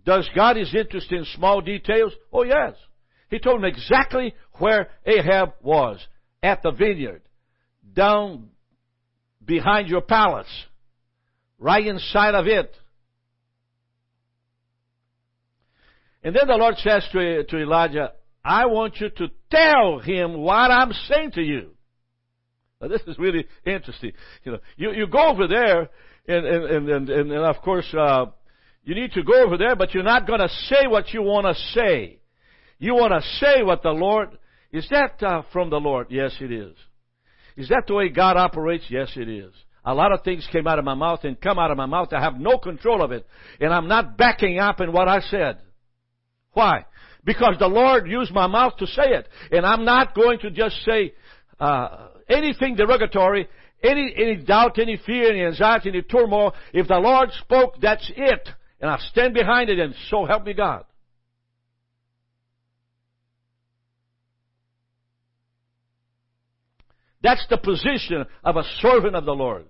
does 0.08 0.26
God 0.34 0.56
is 0.56 0.74
interested 0.74 1.18
in 1.18 1.26
small 1.36 1.60
details? 1.60 2.14
Oh 2.32 2.42
yes. 2.42 2.72
He 3.28 3.38
told 3.38 3.58
him 3.58 3.66
exactly 3.66 4.34
where 4.54 4.88
Ahab 5.04 5.52
was, 5.60 5.98
at 6.42 6.62
the 6.62 6.70
vineyard, 6.70 7.20
down 7.92 8.48
behind 9.44 9.88
your 9.88 10.00
palace, 10.00 10.48
right 11.58 11.86
inside 11.86 12.34
of 12.34 12.46
it. 12.46 12.74
And 16.22 16.34
then 16.34 16.46
the 16.46 16.56
Lord 16.56 16.76
says 16.78 17.06
to, 17.12 17.44
to 17.44 17.58
Elijah, 17.58 18.12
I 18.42 18.64
want 18.64 18.96
you 19.00 19.10
to 19.10 19.28
tell 19.50 19.98
him 19.98 20.38
what 20.38 20.70
I'm 20.70 20.92
saying 21.10 21.32
to 21.32 21.42
you. 21.42 21.72
Now 22.80 22.88
this 22.88 23.02
is 23.06 23.18
really 23.18 23.44
interesting. 23.66 24.12
You 24.44 24.52
know, 24.52 24.58
you, 24.78 24.92
you 24.92 25.06
go 25.06 25.28
over 25.28 25.46
there, 25.46 25.90
and, 26.26 26.46
and, 26.46 26.88
and, 26.88 27.10
and, 27.10 27.30
and 27.30 27.44
of 27.44 27.56
course, 27.62 27.92
uh, 27.92 28.26
you 28.88 28.94
need 28.94 29.12
to 29.12 29.22
go 29.22 29.44
over 29.44 29.58
there, 29.58 29.76
but 29.76 29.92
you're 29.92 30.02
not 30.02 30.26
going 30.26 30.40
to 30.40 30.48
say 30.48 30.86
what 30.86 31.12
you 31.12 31.20
want 31.20 31.46
to 31.46 31.62
say. 31.74 32.20
You 32.78 32.94
want 32.94 33.12
to 33.12 33.20
say 33.38 33.62
what 33.62 33.82
the 33.82 33.90
Lord, 33.90 34.38
is 34.72 34.88
that 34.90 35.22
uh, 35.22 35.42
from 35.52 35.68
the 35.68 35.76
Lord? 35.76 36.06
Yes, 36.08 36.34
it 36.40 36.50
is. 36.50 36.74
Is 37.54 37.68
that 37.68 37.82
the 37.86 37.92
way 37.92 38.08
God 38.08 38.38
operates? 38.38 38.86
Yes, 38.88 39.10
it 39.14 39.28
is. 39.28 39.52
A 39.84 39.92
lot 39.92 40.12
of 40.12 40.22
things 40.22 40.48
came 40.50 40.66
out 40.66 40.78
of 40.78 40.86
my 40.86 40.94
mouth 40.94 41.20
and 41.24 41.38
come 41.38 41.58
out 41.58 41.70
of 41.70 41.76
my 41.76 41.84
mouth. 41.84 42.14
I 42.14 42.22
have 42.22 42.40
no 42.40 42.56
control 42.56 43.02
of 43.02 43.12
it. 43.12 43.26
And 43.60 43.74
I'm 43.74 43.88
not 43.88 44.16
backing 44.16 44.58
up 44.58 44.80
in 44.80 44.90
what 44.90 45.06
I 45.06 45.20
said. 45.20 45.58
Why? 46.54 46.86
Because 47.26 47.56
the 47.58 47.68
Lord 47.68 48.08
used 48.08 48.32
my 48.32 48.46
mouth 48.46 48.78
to 48.78 48.86
say 48.86 49.10
it. 49.10 49.28
And 49.52 49.66
I'm 49.66 49.84
not 49.84 50.14
going 50.14 50.38
to 50.38 50.50
just 50.50 50.76
say 50.86 51.12
uh, 51.60 52.08
anything 52.26 52.76
derogatory, 52.76 53.48
any, 53.82 54.14
any 54.16 54.36
doubt, 54.36 54.78
any 54.78 54.98
fear, 55.04 55.30
any 55.30 55.44
anxiety, 55.44 55.90
any 55.90 56.00
turmoil. 56.00 56.54
If 56.72 56.88
the 56.88 56.96
Lord 56.96 57.28
spoke, 57.42 57.74
that's 57.82 58.10
it. 58.16 58.48
And 58.80 58.90
I 58.90 58.98
stand 59.10 59.34
behind 59.34 59.70
it 59.70 59.78
and 59.78 59.94
so 60.08 60.24
help 60.24 60.44
me 60.44 60.54
God. 60.54 60.84
That's 67.22 67.44
the 67.50 67.58
position 67.58 68.24
of 68.44 68.56
a 68.56 68.62
servant 68.80 69.16
of 69.16 69.24
the 69.24 69.32
Lord. 69.32 69.66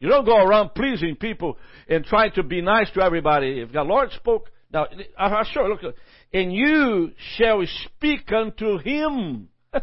You 0.00 0.08
don't 0.08 0.24
go 0.24 0.36
around 0.36 0.74
pleasing 0.74 1.16
people 1.16 1.58
and 1.88 2.04
trying 2.04 2.32
to 2.32 2.42
be 2.42 2.62
nice 2.62 2.90
to 2.92 3.02
everybody. 3.02 3.60
If 3.60 3.72
the 3.72 3.82
Lord 3.82 4.10
spoke, 4.12 4.50
now, 4.70 4.86
I 5.18 5.44
sure 5.52 5.68
look, 5.68 5.94
and 6.32 6.52
you 6.52 7.12
shall 7.36 7.62
speak 7.84 8.30
unto 8.32 8.78
him. 8.78 9.48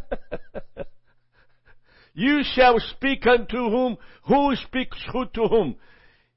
you 2.13 2.41
shall 2.53 2.79
speak 2.79 3.25
unto 3.25 3.57
whom? 3.57 3.97
Who 4.27 4.55
speaks 4.67 4.97
who 5.11 5.25
to 5.25 5.47
whom? 5.47 5.75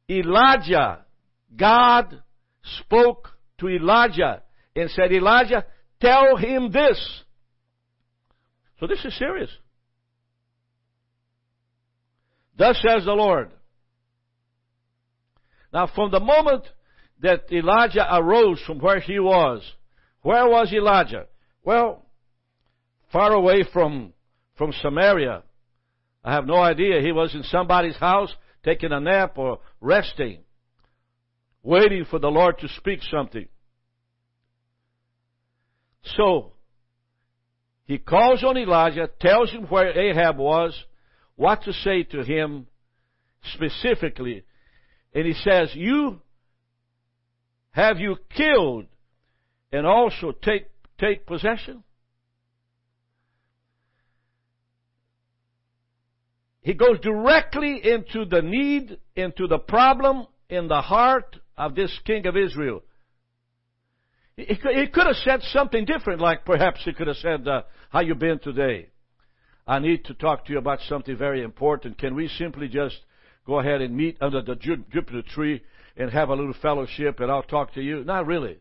Elijah. 0.08 1.04
God 1.54 2.22
spoke 2.80 3.28
to 3.58 3.68
Elijah 3.68 4.42
and 4.76 4.90
said, 4.90 5.12
Elijah, 5.12 5.64
tell 6.00 6.36
him 6.36 6.70
this. 6.70 7.22
So 8.80 8.86
this 8.86 9.04
is 9.04 9.16
serious. 9.18 9.50
Thus 12.56 12.80
says 12.86 13.04
the 13.04 13.12
Lord. 13.12 13.50
Now, 15.72 15.88
from 15.94 16.10
the 16.10 16.20
moment 16.20 16.64
that 17.20 17.52
Elijah 17.52 18.06
arose 18.10 18.60
from 18.66 18.78
where 18.80 19.00
he 19.00 19.18
was, 19.18 19.62
where 20.22 20.48
was 20.48 20.72
Elijah? 20.72 21.26
Well, 21.64 22.06
far 23.12 23.32
away 23.32 23.64
from, 23.72 24.12
from 24.56 24.72
Samaria. 24.80 25.42
I 26.24 26.34
have 26.34 26.46
no 26.46 26.56
idea. 26.56 27.00
He 27.00 27.12
was 27.12 27.34
in 27.34 27.42
somebody's 27.44 27.96
house 27.96 28.34
taking 28.64 28.92
a 28.92 29.00
nap 29.00 29.38
or 29.38 29.60
resting, 29.80 30.40
waiting 31.62 32.04
for 32.04 32.18
the 32.18 32.28
Lord 32.28 32.58
to 32.58 32.68
speak 32.68 33.00
something. 33.10 33.46
So, 36.16 36.52
he 37.84 37.98
calls 37.98 38.44
on 38.44 38.56
Elijah, 38.56 39.08
tells 39.20 39.50
him 39.50 39.64
where 39.64 39.98
Ahab 39.98 40.38
was, 40.38 40.78
what 41.36 41.62
to 41.62 41.72
say 41.72 42.02
to 42.04 42.22
him 42.22 42.66
specifically. 43.54 44.44
And 45.14 45.26
he 45.26 45.34
says, 45.34 45.70
You 45.74 46.20
have 47.70 47.98
you 47.98 48.16
killed 48.36 48.86
and 49.72 49.86
also 49.86 50.32
take, 50.32 50.66
take 50.98 51.26
possession? 51.26 51.82
He 56.60 56.74
goes 56.74 57.00
directly 57.00 57.80
into 57.82 58.26
the 58.26 58.42
need, 58.42 58.98
into 59.16 59.46
the 59.46 59.58
problem 59.58 60.26
in 60.50 60.68
the 60.68 60.82
heart 60.82 61.36
of 61.58 61.74
this 61.74 61.92
king 62.06 62.26
of 62.26 62.36
Israel. 62.36 62.82
He 64.36 64.54
could 64.54 65.06
have 65.06 65.16
said 65.16 65.42
something 65.52 65.84
different, 65.84 66.20
like 66.20 66.44
perhaps 66.44 66.80
he 66.84 66.92
could 66.92 67.08
have 67.08 67.16
said, 67.16 67.46
uh, 67.46 67.62
How 67.90 68.00
you 68.00 68.14
been 68.14 68.38
today? 68.38 68.88
I 69.66 69.80
need 69.80 70.04
to 70.04 70.14
talk 70.14 70.46
to 70.46 70.52
you 70.52 70.58
about 70.58 70.78
something 70.88 71.16
very 71.16 71.42
important. 71.42 71.98
Can 71.98 72.14
we 72.14 72.28
simply 72.28 72.68
just 72.68 72.96
go 73.44 73.58
ahead 73.58 73.82
and 73.82 73.96
meet 73.96 74.16
under 74.20 74.40
the 74.40 74.54
juniper 74.54 75.22
tree 75.34 75.60
and 75.96 76.10
have 76.10 76.28
a 76.28 76.34
little 76.34 76.54
fellowship 76.62 77.18
and 77.18 77.30
I'll 77.30 77.42
talk 77.42 77.74
to 77.74 77.82
you? 77.82 78.04
Not 78.04 78.26
really. 78.26 78.58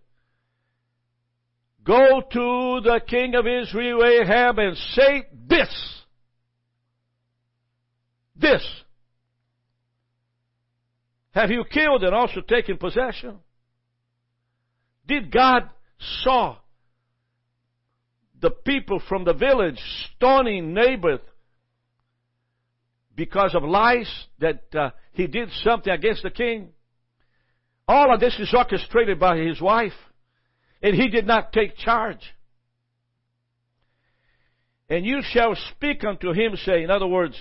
Go 1.85 2.21
to 2.21 2.81
the 2.81 2.99
king 3.07 3.35
of 3.35 3.45
Israel, 3.47 4.03
Ahab, 4.03 4.57
and 4.57 4.75
say 4.75 5.27
this. 5.47 6.03
This. 8.35 8.83
Have 11.37 11.51
you 11.51 11.65
killed 11.71 12.03
and 12.03 12.15
also 12.15 12.41
taken 12.41 12.77
possession? 12.77 13.35
Did 15.07 15.31
God 15.31 15.69
saw 16.23 16.57
the 18.41 18.49
people 18.49 18.99
from 19.07 19.23
the 19.23 19.35
village 19.35 19.79
stoning 20.15 20.73
Naboth 20.73 21.21
because 23.15 23.53
of 23.53 23.61
lies 23.61 24.09
that 24.39 24.63
uh, 24.73 24.89
he 25.13 25.27
did 25.27 25.51
something 25.63 25.93
against 25.93 26.23
the 26.23 26.31
king. 26.31 26.69
All 27.87 28.11
of 28.11 28.19
this 28.19 28.35
is 28.39 28.51
orchestrated 28.51 29.19
by 29.19 29.37
his 29.37 29.61
wife, 29.61 29.93
and 30.81 30.95
he 30.95 31.07
did 31.07 31.27
not 31.27 31.53
take 31.53 31.77
charge. 31.77 32.33
And 34.89 35.05
you 35.05 35.21
shall 35.21 35.55
speak 35.75 36.03
unto 36.03 36.33
him, 36.33 36.55
say, 36.55 36.81
in 36.81 36.89
other 36.89 37.07
words, 37.07 37.39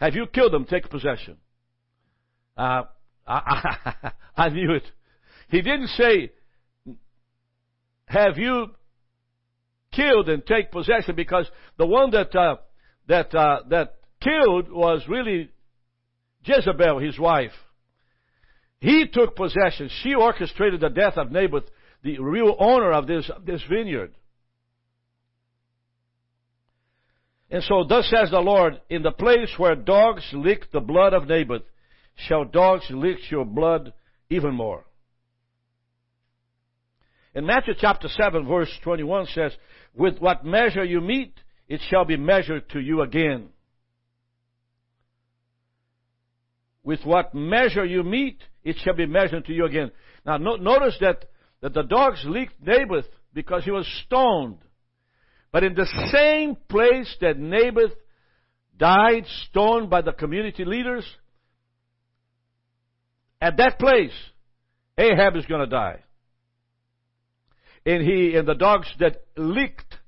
have 0.00 0.14
you 0.14 0.26
killed 0.26 0.54
them? 0.54 0.64
Take 0.64 0.88
possession. 0.88 1.36
Uh, 2.56 2.82
I, 3.26 3.76
I, 3.96 4.12
I 4.36 4.48
knew 4.48 4.72
it. 4.72 4.84
He 5.48 5.62
didn't 5.62 5.88
say, 5.88 6.32
have 8.06 8.38
you 8.38 8.68
killed 9.92 10.28
and 10.28 10.44
take 10.44 10.72
possession 10.72 11.14
because 11.14 11.46
the 11.78 11.86
one 11.86 12.10
that 12.10 12.34
uh, 12.34 12.56
that 13.08 13.34
uh, 13.34 13.60
that 13.68 13.96
killed 14.20 14.70
was 14.70 15.02
really 15.08 15.50
Jezebel, 16.44 16.98
his 16.98 17.18
wife. 17.18 17.52
He 18.80 19.06
took 19.06 19.36
possession. 19.36 19.90
She 20.02 20.14
orchestrated 20.14 20.80
the 20.80 20.88
death 20.88 21.16
of 21.16 21.30
Naboth, 21.30 21.64
the 22.02 22.18
real 22.18 22.56
owner 22.58 22.92
of 22.92 23.06
this 23.06 23.30
this 23.44 23.62
vineyard. 23.68 24.12
And 27.50 27.62
so, 27.64 27.84
thus 27.86 28.08
says 28.08 28.30
the 28.30 28.40
Lord, 28.40 28.80
in 28.88 29.02
the 29.02 29.12
place 29.12 29.50
where 29.58 29.76
dogs 29.76 30.24
licked 30.32 30.72
the 30.72 30.80
blood 30.80 31.12
of 31.12 31.28
Naboth, 31.28 31.62
shall 32.14 32.44
dogs 32.44 32.84
lick 32.90 33.30
your 33.30 33.44
blood 33.44 33.92
even 34.30 34.54
more. 34.54 34.84
In 37.34 37.46
Matthew 37.46 37.74
chapter 37.78 38.08
7 38.08 38.46
verse 38.46 38.70
21 38.82 39.26
says, 39.34 39.52
with 39.94 40.18
what 40.18 40.44
measure 40.44 40.84
you 40.84 41.00
meet, 41.00 41.34
it 41.68 41.80
shall 41.88 42.04
be 42.04 42.16
measured 42.16 42.68
to 42.70 42.80
you 42.80 43.02
again. 43.02 43.48
With 46.84 47.00
what 47.04 47.34
measure 47.34 47.84
you 47.84 48.02
meet, 48.02 48.38
it 48.64 48.76
shall 48.82 48.94
be 48.94 49.06
measured 49.06 49.46
to 49.46 49.52
you 49.52 49.64
again. 49.64 49.90
Now 50.26 50.36
no, 50.36 50.56
notice 50.56 50.96
that, 51.00 51.24
that 51.60 51.74
the 51.74 51.82
dogs 51.82 52.22
licked 52.26 52.60
Naboth 52.64 53.06
because 53.32 53.64
he 53.64 53.70
was 53.70 53.86
stoned. 54.06 54.58
But 55.52 55.64
in 55.64 55.74
the 55.74 55.86
same 56.12 56.56
place 56.68 57.14
that 57.20 57.38
Naboth 57.38 57.92
died 58.76 59.24
stoned 59.48 59.90
by 59.90 60.02
the 60.02 60.12
community 60.12 60.64
leaders, 60.64 61.04
at 63.42 63.58
that 63.58 63.78
place, 63.78 64.14
Ahab 64.96 65.36
is 65.36 65.44
going 65.44 65.60
to 65.60 65.66
die 65.66 65.98
and 67.84 68.02
he 68.02 68.36
and 68.36 68.46
the 68.46 68.54
dogs 68.54 68.88
that 69.00 69.22
licked 69.36 69.98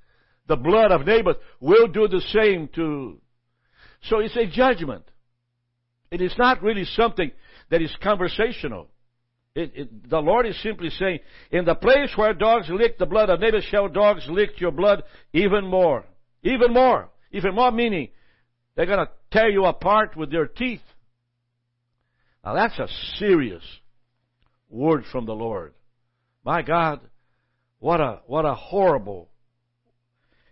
the 0.47 0.57
blood 0.57 0.93
of 0.93 1.07
Naboth 1.07 1.39
will 1.61 1.89
do 1.89 2.07
the 2.09 2.21
same 2.33 2.69
to. 2.75 3.21
So 4.03 4.21
it's 4.21 4.37
a 4.37 4.47
judgment. 4.47 5.05
It 6.11 6.21
is 6.21 6.35
not 6.39 6.63
really 6.63 6.85
something 6.85 7.31
that 7.71 7.83
is 7.83 7.95
conversational. 8.03 8.89
It, 9.55 9.73
it, 9.75 10.11
the 10.11 10.19
Lord 10.19 10.47
is 10.47 10.61
simply 10.63 10.91
saying, 10.91 11.21
in 11.51 11.65
the 11.65 11.75
place 11.75 12.11
where 12.17 12.35
dogs 12.35 12.69
lick 12.69 12.99
the 12.99 13.07
blood 13.07 13.31
of 13.31 13.41
Naboth, 13.41 13.65
shall 13.65 13.89
dogs 13.89 14.27
lick 14.29 14.61
your 14.61 14.73
blood 14.73 15.05
even 15.33 15.67
more. 15.67 16.05
Even 16.43 16.73
more. 16.73 17.09
Even 17.33 17.55
more 17.55 17.71
meaning, 17.73 18.09
they're 18.77 18.87
going 18.87 19.05
to 19.05 19.11
tear 19.33 19.49
you 19.49 19.65
apart 19.65 20.17
with 20.17 20.31
their 20.31 20.47
teeth. 20.47 20.83
Now 22.45 22.55
that's 22.55 22.79
a 22.79 22.89
serious 23.19 23.63
word 24.69 25.05
from 25.11 25.27
the 25.27 25.33
Lord. 25.33 25.75
My 26.45 26.63
God, 26.63 27.01
what 27.79 28.01
a, 28.01 28.21
what 28.27 28.45
a 28.45 28.55
horrible. 28.55 29.31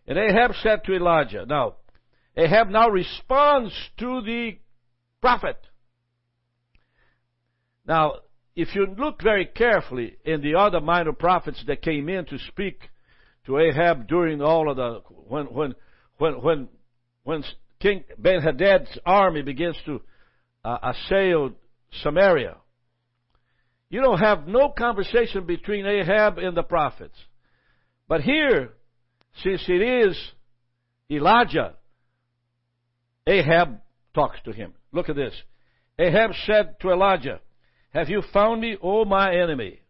And 0.07 0.19
Ahab 0.19 0.53
said 0.63 0.85
to 0.85 0.95
Elijah, 0.95 1.45
now, 1.47 1.75
Ahab 2.37 2.69
now 2.69 2.89
responds 2.89 3.75
to 3.99 4.23
the 4.23 4.59
prophet. 5.21 5.59
Now, 7.87 8.17
if 8.57 8.75
you 8.75 8.87
look 8.99 9.23
very 9.23 9.47
carefully 9.47 10.17
in 10.25 10.41
the 10.41 10.55
other 10.55 10.81
minor 10.81 11.13
prophets 11.13 11.63
that 11.67 11.83
came 11.83 12.09
in 12.09 12.25
to 12.27 12.39
speak 12.49 12.81
to 13.47 13.59
Ahab 13.59 14.09
during 14.09 14.41
all 14.41 14.71
of 14.71 14.77
the, 14.77 15.01
when, 15.29 15.47
when, 15.47 15.75
when, 16.19 16.33
when, 16.43 16.69
when 17.25 17.45
King 17.81 18.05
Ben 18.19 18.41
Hadad's 18.41 18.99
army 19.05 19.43
begins 19.43 19.77
to 19.87 20.01
uh, 20.65 20.79
assail 20.83 21.53
Samaria, 22.01 22.57
you 23.91 24.01
don't 24.01 24.19
have 24.19 24.49
no 24.49 24.71
conversation 24.71 25.45
between 25.45 25.87
Ahab 25.87 26.39
and 26.39 26.57
the 26.57 26.63
prophets. 26.63 27.17
But 28.09 28.23
here, 28.23 28.71
since 29.43 29.63
it 29.69 29.83
is 29.83 30.19
Elijah, 31.11 31.75
Ahab 33.27 33.81
talks 34.15 34.39
to 34.45 34.53
him. 34.53 34.73
Look 34.93 35.09
at 35.09 35.17
this. 35.17 35.35
Ahab 35.99 36.31
said 36.47 36.77
to 36.81 36.91
Elijah, 36.91 37.41
Have 37.91 38.09
you 38.09 38.23
found 38.33 38.61
me, 38.61 38.77
O 38.83 39.05
my 39.05 39.35
enemy? 39.35 39.81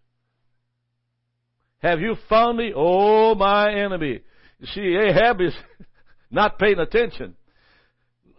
Have 1.78 2.00
you 2.00 2.16
found 2.28 2.59
me, 2.59 2.73
O 2.75 3.35
my 3.35 3.73
enemy? 3.73 4.21
See, 4.64 4.97
Ahab 4.97 5.40
is 5.40 5.54
not 6.30 6.59
paying 6.59 6.78
attention. 6.78 7.37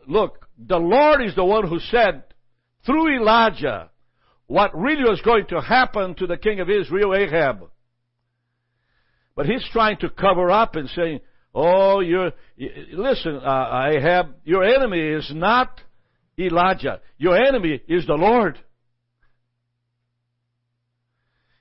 Look, 0.07 0.45
the 0.57 0.77
Lord 0.77 1.21
is 1.21 1.35
the 1.35 1.45
one 1.45 1.67
who 1.67 1.79
said 1.79 2.23
through 2.85 3.19
Elijah 3.19 3.89
what 4.47 4.77
really 4.77 5.03
was 5.03 5.21
going 5.21 5.45
to 5.47 5.61
happen 5.61 6.15
to 6.15 6.27
the 6.27 6.37
king 6.37 6.59
of 6.59 6.69
Israel, 6.69 7.15
Ahab. 7.15 7.69
But 9.35 9.45
he's 9.45 9.65
trying 9.71 9.97
to 9.97 10.09
cover 10.09 10.51
up 10.51 10.75
and 10.75 10.89
saying, 10.89 11.21
"Oh, 11.55 12.01
you're 12.01 12.31
listen, 12.57 13.37
uh, 13.37 13.89
Ahab, 13.89 14.35
your 14.43 14.63
enemy 14.63 14.99
is 14.99 15.31
not 15.33 15.81
Elijah, 16.37 17.01
your 17.17 17.35
enemy 17.35 17.81
is 17.87 18.05
the 18.05 18.13
Lord. 18.13 18.59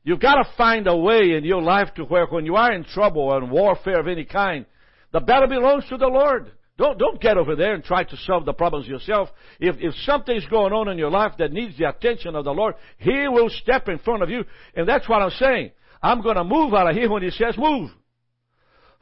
You've 0.05 0.21
got 0.21 0.35
to 0.35 0.51
find 0.57 0.87
a 0.87 0.97
way 0.97 1.37
in 1.37 1.45
your 1.45 1.63
life 1.63 1.95
to 1.95 2.05
where 2.05 2.27
when 2.27 2.45
you 2.45 2.57
are 2.57 2.73
in 2.73 2.85
trouble 2.85 3.37
in 3.37 3.51
warfare 3.51 4.01
of 4.01 4.09
any 4.09 4.25
kind, 4.25 4.67
the 5.13 5.21
battle 5.21 5.49
belongs 5.49 5.85
to 5.89 5.97
the 5.97 6.09
Lord. 6.09 6.51
Don't, 6.79 6.99
don't 6.99 7.21
get 7.21 7.37
over 7.37 7.55
there 7.55 7.75
and 7.75 7.85
try 7.85 8.03
to 8.03 8.17
solve 8.25 8.45
the 8.45 8.55
problems 8.55 8.87
yourself. 8.87 9.29
If, 9.61 9.77
if 9.79 9.95
something's 10.05 10.47
going 10.47 10.73
on 10.73 10.89
in 10.89 10.99
your 10.99 11.11
life 11.11 11.33
that 11.39 11.53
needs 11.53 11.77
the 11.77 11.89
attention 11.89 12.35
of 12.35 12.45
the 12.45 12.53
Lord, 12.53 12.75
He 12.99 13.29
will 13.29 13.51
step 13.51 13.89
in 13.89 13.99
front 13.99 14.23
of 14.23 14.31
you. 14.31 14.45
And 14.75 14.89
that's 14.89 15.09
what 15.09 15.23
I'm 15.23 15.31
saying. 15.31 15.73
I'm 16.03 16.23
going 16.23 16.37
to 16.37 16.45
move 16.45 16.73
out 16.75 16.89
of 16.89 16.97
here 16.97 17.11
when 17.11 17.23
He 17.23 17.31
says 17.31 17.57
move. 17.59 17.91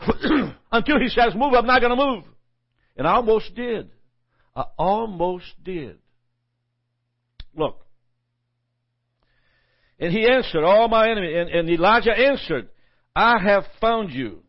Until 0.73 0.99
He 0.99 1.09
says 1.09 1.35
move, 1.35 1.55
I'm 1.55 1.67
not 1.67 1.81
going 1.81 1.97
to 1.97 2.05
move. 2.05 2.25
And 2.97 3.07
I 3.07 3.15
almost 3.15 3.55
did. 3.55 3.91
I 4.55 4.65
almost 4.77 5.47
did. 5.62 5.99
Look. 7.55 7.85
And 9.99 10.12
he 10.12 10.27
answered, 10.29 10.65
all 10.65 10.89
my 10.89 11.11
enemies. 11.11 11.35
And, 11.37 11.50
and 11.50 11.71
Elijah 11.71 12.12
answered, 12.12 12.69
I 13.15 13.39
have 13.39 13.65
found 13.81 14.11
you. 14.12 14.43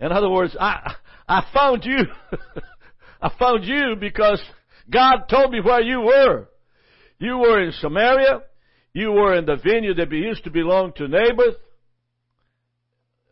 In 0.00 0.12
other 0.12 0.30
words, 0.30 0.56
I, 0.58 0.94
I 1.28 1.46
found 1.52 1.84
you. 1.84 1.98
I 3.20 3.30
found 3.38 3.64
you 3.64 3.96
because 3.98 4.42
God 4.90 5.24
told 5.28 5.52
me 5.52 5.60
where 5.60 5.80
you 5.80 6.00
were. 6.00 6.48
You 7.18 7.38
were 7.38 7.62
in 7.62 7.72
Samaria. 7.72 8.42
You 8.92 9.12
were 9.12 9.34
in 9.34 9.46
the 9.46 9.56
vineyard 9.56 9.96
that 9.96 10.12
used 10.12 10.44
to 10.44 10.50
belong 10.50 10.92
to 10.96 11.08
Naboth. 11.08 11.56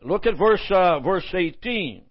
Look 0.03 0.25
at 0.25 0.37
verse, 0.37 0.61
uh, 0.69 0.99
verse 0.99 1.25
18. 1.33 2.03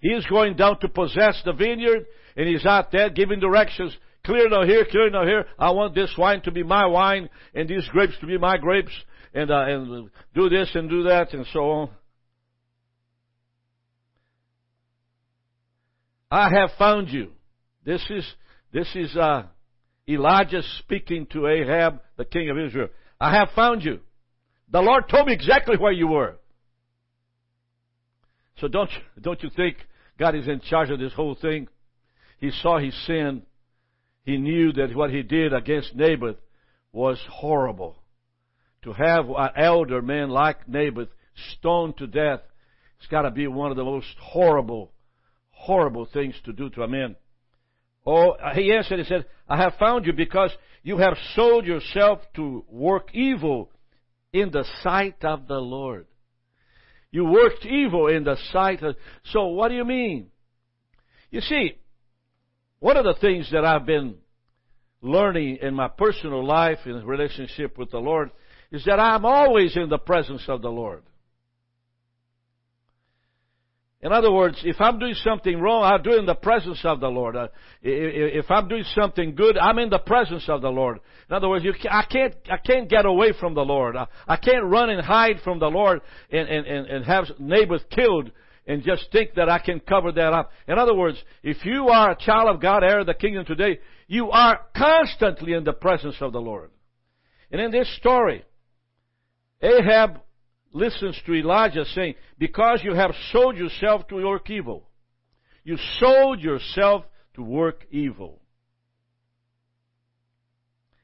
He 0.00 0.08
is 0.08 0.24
going 0.26 0.56
down 0.56 0.78
to 0.80 0.88
possess 0.88 1.40
the 1.44 1.52
vineyard, 1.52 2.06
and 2.36 2.48
he's 2.48 2.64
out 2.64 2.92
there 2.92 3.10
giving 3.10 3.40
directions. 3.40 3.96
Clear 4.24 4.48
now 4.48 4.64
here, 4.64 4.86
clear 4.90 5.10
now 5.10 5.24
here. 5.24 5.46
I 5.58 5.70
want 5.70 5.94
this 5.94 6.14
wine 6.16 6.42
to 6.42 6.50
be 6.50 6.62
my 6.62 6.86
wine, 6.86 7.28
and 7.54 7.68
these 7.68 7.86
grapes 7.88 8.14
to 8.20 8.26
be 8.26 8.38
my 8.38 8.56
grapes, 8.56 8.92
and 9.36 9.50
uh, 9.50 9.64
and 9.66 10.10
do 10.34 10.48
this 10.48 10.70
and 10.74 10.88
do 10.88 11.04
that, 11.04 11.34
and 11.34 11.46
so 11.52 11.60
on. 11.60 11.90
I 16.30 16.48
have 16.48 16.70
found 16.78 17.10
you. 17.10 17.32
This 17.84 18.02
is 18.08 18.24
this 18.72 18.88
is 18.94 19.14
uh, 19.14 19.44
Elijah 20.08 20.62
speaking 20.78 21.26
to 21.32 21.46
Ahab, 21.46 22.00
the 22.16 22.24
king 22.24 22.48
of 22.48 22.58
Israel. 22.58 22.88
I 23.20 23.36
have 23.36 23.50
found 23.54 23.84
you. 23.84 24.00
The 24.70 24.80
Lord 24.80 25.04
told 25.08 25.26
me 25.26 25.34
exactly 25.34 25.76
where 25.76 25.92
you 25.92 26.08
were. 26.08 26.36
So 28.60 28.68
don't, 28.68 28.90
don't 29.20 29.42
you 29.42 29.50
think 29.54 29.76
God 30.18 30.34
is 30.34 30.48
in 30.48 30.60
charge 30.60 30.90
of 30.90 30.98
this 30.98 31.12
whole 31.12 31.34
thing? 31.34 31.68
He 32.38 32.50
saw 32.50 32.78
his 32.78 32.94
sin. 33.06 33.42
He 34.24 34.38
knew 34.38 34.72
that 34.72 34.96
what 34.96 35.10
he 35.10 35.22
did 35.22 35.52
against 35.52 35.94
Naboth 35.94 36.36
was 36.92 37.18
horrible. 37.30 37.96
To 38.82 38.92
have 38.92 39.28
an 39.28 39.50
elder 39.56 40.00
man 40.00 40.30
like 40.30 40.68
Naboth 40.68 41.08
stoned 41.52 41.96
to 41.98 42.06
death, 42.06 42.40
it's 42.98 43.08
got 43.08 43.22
to 43.22 43.30
be 43.30 43.46
one 43.46 43.70
of 43.70 43.76
the 43.76 43.84
most 43.84 44.06
horrible, 44.20 44.92
horrible 45.50 46.06
things 46.12 46.34
to 46.44 46.52
do 46.52 46.70
to 46.70 46.82
a 46.82 46.88
man. 46.88 47.16
Oh, 48.06 48.30
uh, 48.30 48.54
he 48.54 48.72
answered, 48.72 49.00
he 49.00 49.04
said, 49.04 49.26
I 49.48 49.56
have 49.56 49.74
found 49.78 50.06
you 50.06 50.12
because 50.12 50.52
you 50.82 50.98
have 50.98 51.16
sold 51.34 51.66
yourself 51.66 52.20
to 52.36 52.64
work 52.68 53.12
evil 53.12 53.70
in 54.32 54.50
the 54.50 54.64
sight 54.82 55.24
of 55.24 55.48
the 55.48 55.58
Lord. 55.58 56.06
You 57.10 57.24
worked 57.24 57.64
evil 57.64 58.08
in 58.08 58.24
the 58.24 58.36
sight 58.52 58.82
of. 58.82 58.94
So 59.32 59.46
what 59.46 59.68
do 59.68 59.74
you 59.74 59.84
mean? 59.84 60.28
You 61.30 61.40
see, 61.40 61.78
one 62.78 62.96
of 62.96 63.04
the 63.04 63.16
things 63.20 63.50
that 63.52 63.64
I've 63.64 63.86
been 63.86 64.16
learning 65.00 65.58
in 65.62 65.74
my 65.74 65.88
personal 65.88 66.44
life 66.44 66.78
in 66.84 67.04
relationship 67.04 67.78
with 67.78 67.90
the 67.90 67.98
Lord 67.98 68.30
is 68.72 68.84
that 68.84 69.00
I'm 69.00 69.24
always 69.24 69.76
in 69.76 69.88
the 69.88 69.98
presence 69.98 70.42
of 70.48 70.62
the 70.62 70.68
Lord. 70.68 71.02
In 74.02 74.12
other 74.12 74.30
words, 74.30 74.60
if 74.62 74.80
I'm 74.80 74.98
doing 74.98 75.14
something 75.14 75.58
wrong, 75.58 75.82
I 75.82 76.00
do 76.00 76.12
it 76.12 76.18
in 76.18 76.26
the 76.26 76.34
presence 76.34 76.80
of 76.84 77.00
the 77.00 77.08
Lord. 77.08 77.34
Uh, 77.34 77.48
if 77.82 78.50
I'm 78.50 78.68
doing 78.68 78.84
something 78.94 79.34
good, 79.34 79.56
I'm 79.56 79.78
in 79.78 79.88
the 79.88 79.98
presence 79.98 80.48
of 80.48 80.60
the 80.60 80.68
Lord. 80.68 81.00
In 81.28 81.34
other 81.34 81.48
words, 81.48 81.64
you, 81.64 81.72
I 81.90 82.04
can't, 82.04 82.34
I 82.48 82.58
can't 82.58 82.88
get 82.88 83.06
away 83.06 83.32
from 83.40 83.54
the 83.54 83.64
Lord. 83.64 83.96
I, 83.96 84.06
I 84.28 84.36
can't 84.36 84.64
run 84.64 84.90
and 84.90 85.04
hide 85.04 85.40
from 85.42 85.58
the 85.58 85.66
Lord 85.66 86.02
and, 86.30 86.48
and, 86.48 86.86
and 86.86 87.04
have 87.04 87.24
neighbors 87.38 87.80
killed 87.90 88.30
and 88.66 88.84
just 88.84 89.10
think 89.12 89.34
that 89.34 89.48
I 89.48 89.58
can 89.58 89.80
cover 89.80 90.12
that 90.12 90.32
up. 90.32 90.50
In 90.68 90.78
other 90.78 90.94
words, 90.94 91.18
if 91.42 91.64
you 91.64 91.88
are 91.88 92.10
a 92.10 92.16
child 92.16 92.54
of 92.54 92.60
God, 92.60 92.84
heir 92.84 93.00
of 93.00 93.06
the 93.06 93.14
kingdom 93.14 93.44
today, 93.44 93.80
you 94.08 94.30
are 94.30 94.60
constantly 94.76 95.54
in 95.54 95.64
the 95.64 95.72
presence 95.72 96.16
of 96.20 96.32
the 96.32 96.40
Lord. 96.40 96.70
And 97.50 97.60
in 97.60 97.70
this 97.70 97.92
story, 97.96 98.44
Ahab 99.62 100.20
listens 100.72 101.20
to 101.24 101.34
Elijah 101.34 101.84
saying, 101.86 102.14
Because 102.38 102.80
you 102.82 102.94
have 102.94 103.12
sold 103.32 103.56
yourself 103.56 104.06
to 104.08 104.16
work 104.16 104.50
evil. 104.50 104.88
You 105.64 105.76
sold 105.98 106.40
yourself 106.40 107.04
to 107.34 107.42
work 107.42 107.86
evil. 107.90 108.40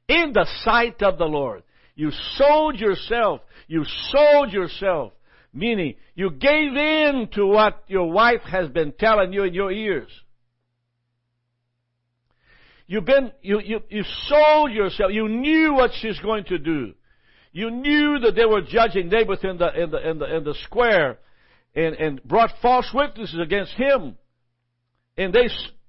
In 0.09 0.33
the 0.33 0.47
sight 0.63 1.03
of 1.03 1.19
the 1.19 1.25
Lord. 1.25 1.63
You 1.95 2.11
sold 2.37 2.79
yourself. 2.79 3.41
You 3.67 3.85
sold 4.11 4.53
yourself. 4.53 5.13
Meaning, 5.55 5.95
you 6.15 6.31
gave 6.31 6.75
in 6.75 7.29
to 7.35 7.47
what 7.47 7.85
your 7.89 8.11
wife 8.11 8.41
has 8.51 8.69
been 8.69 8.93
telling 8.99 9.33
you 9.33 9.45
in 9.45 9.55
your 9.55 9.71
ears. 9.71 10.11
You've 12.87 13.05
been, 13.05 13.33
you, 13.43 13.61
you, 13.61 13.81
you 13.89 14.03
sold 14.27 14.73
yourself. 14.73 15.13
You 15.13 15.29
knew 15.29 15.75
what 15.75 15.91
she's 16.01 16.19
going 16.21 16.45
to 16.45 16.59
do. 16.59 16.95
You 17.53 17.71
knew 17.71 18.19
that 18.21 18.35
they 18.35 18.47
were 18.47 18.63
judging 18.63 19.09
Naboth 19.09 19.45
in 19.45 19.59
the, 19.59 19.83
in 19.83 19.91
the, 19.91 20.11
in 20.11 20.19
the, 20.19 20.37
in 20.37 20.45
the 20.45 20.55
square 20.65 21.19
and, 21.75 21.95
and 21.95 22.25
brought 22.25 22.51
false 22.63 22.91
witnesses 22.95 23.39
against 23.39 23.73
him. 23.73 24.17
And 25.19 25.35
they, 25.35 25.49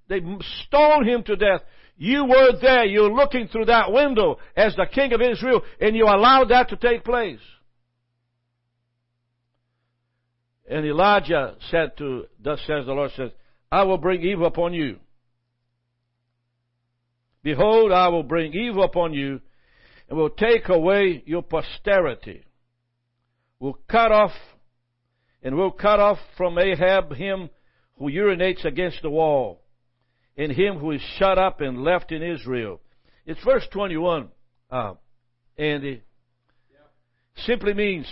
they 0.10 0.19
stoned 0.67 1.08
him 1.08 1.23
to 1.23 1.38
death. 1.38 1.62
You 1.95 2.26
were 2.26 2.60
there. 2.62 2.86
You 2.86 3.04
were 3.04 3.13
looking 3.13 3.47
through 3.47 3.65
that 3.65 3.91
window 3.93 4.38
as 4.58 4.76
the 4.76 4.86
king 4.93 5.13
of 5.13 5.21
Israel 5.21 5.62
and 5.80 5.95
you 5.95 6.06
allowed 6.06 6.49
that 6.49 6.69
to 6.69 6.76
take 6.76 7.06
place. 7.06 7.39
And 10.69 10.86
Elijah 10.86 11.56
said 11.71 11.97
to, 11.97 12.26
thus 12.41 12.60
says 12.67 12.86
the 12.86 12.93
Lord 12.93 13.12
says, 13.15 13.32
I 13.71 13.84
will 13.84 13.97
bring 13.97 14.21
evil 14.21 14.47
upon 14.47 14.73
you. 14.73 14.97
Behold, 17.41 17.91
I 17.91 18.10
will 18.10 18.23
bring 18.23 18.54
evil 18.54 18.84
upon 18.84 19.13
you 19.13 19.41
and 20.13 20.19
will 20.21 20.30
take 20.30 20.69
away 20.69 21.23
your 21.26 21.41
posterity. 21.41 22.43
Will 23.60 23.80
cut 23.89 24.12
off, 24.12 24.30
and 25.41 25.56
will 25.56 25.71
cut 25.71 25.99
off 25.99 26.19
from 26.38 26.60
Ahab 26.60 27.15
him 27.15 27.49
who 27.97 28.12
urinates 28.12 28.63
against 28.63 29.02
the 29.02 29.10
wall, 29.10 29.63
and 30.38 30.52
him 30.52 30.78
who 30.78 30.91
is 30.91 31.02
shut 31.17 31.39
up 31.39 31.62
and 31.62 31.84
left 31.84 32.12
in 32.12 32.21
Israel. 32.21 32.80
It's 33.26 33.43
verse 33.43 33.65
21, 33.71 34.28
uh, 34.69 34.93
Andy. 35.58 36.04
Yeah. 36.71 37.45
Simply 37.47 37.73
means 37.73 38.06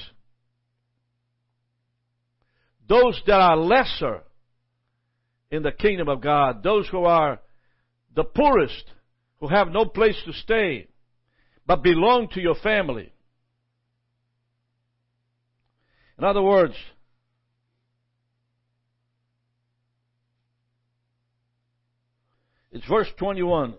those 2.89 3.21
that 3.27 3.39
are 3.39 3.57
lesser 3.57 4.23
in 5.51 5.61
the 5.61 5.71
kingdom 5.71 6.09
of 6.09 6.19
God, 6.21 6.63
those 6.63 6.87
who 6.87 7.03
are 7.03 7.39
the 8.15 8.23
poorest, 8.23 8.85
who 9.39 9.49
have 9.49 9.67
no 9.67 9.85
place 9.85 10.19
to 10.25 10.33
stay, 10.33 10.87
but 11.71 11.83
belong 11.83 12.27
to 12.27 12.41
your 12.41 12.55
family. 12.55 13.13
In 16.17 16.25
other 16.25 16.41
words, 16.41 16.73
it's 22.73 22.85
verse 22.87 23.07
21. 23.15 23.75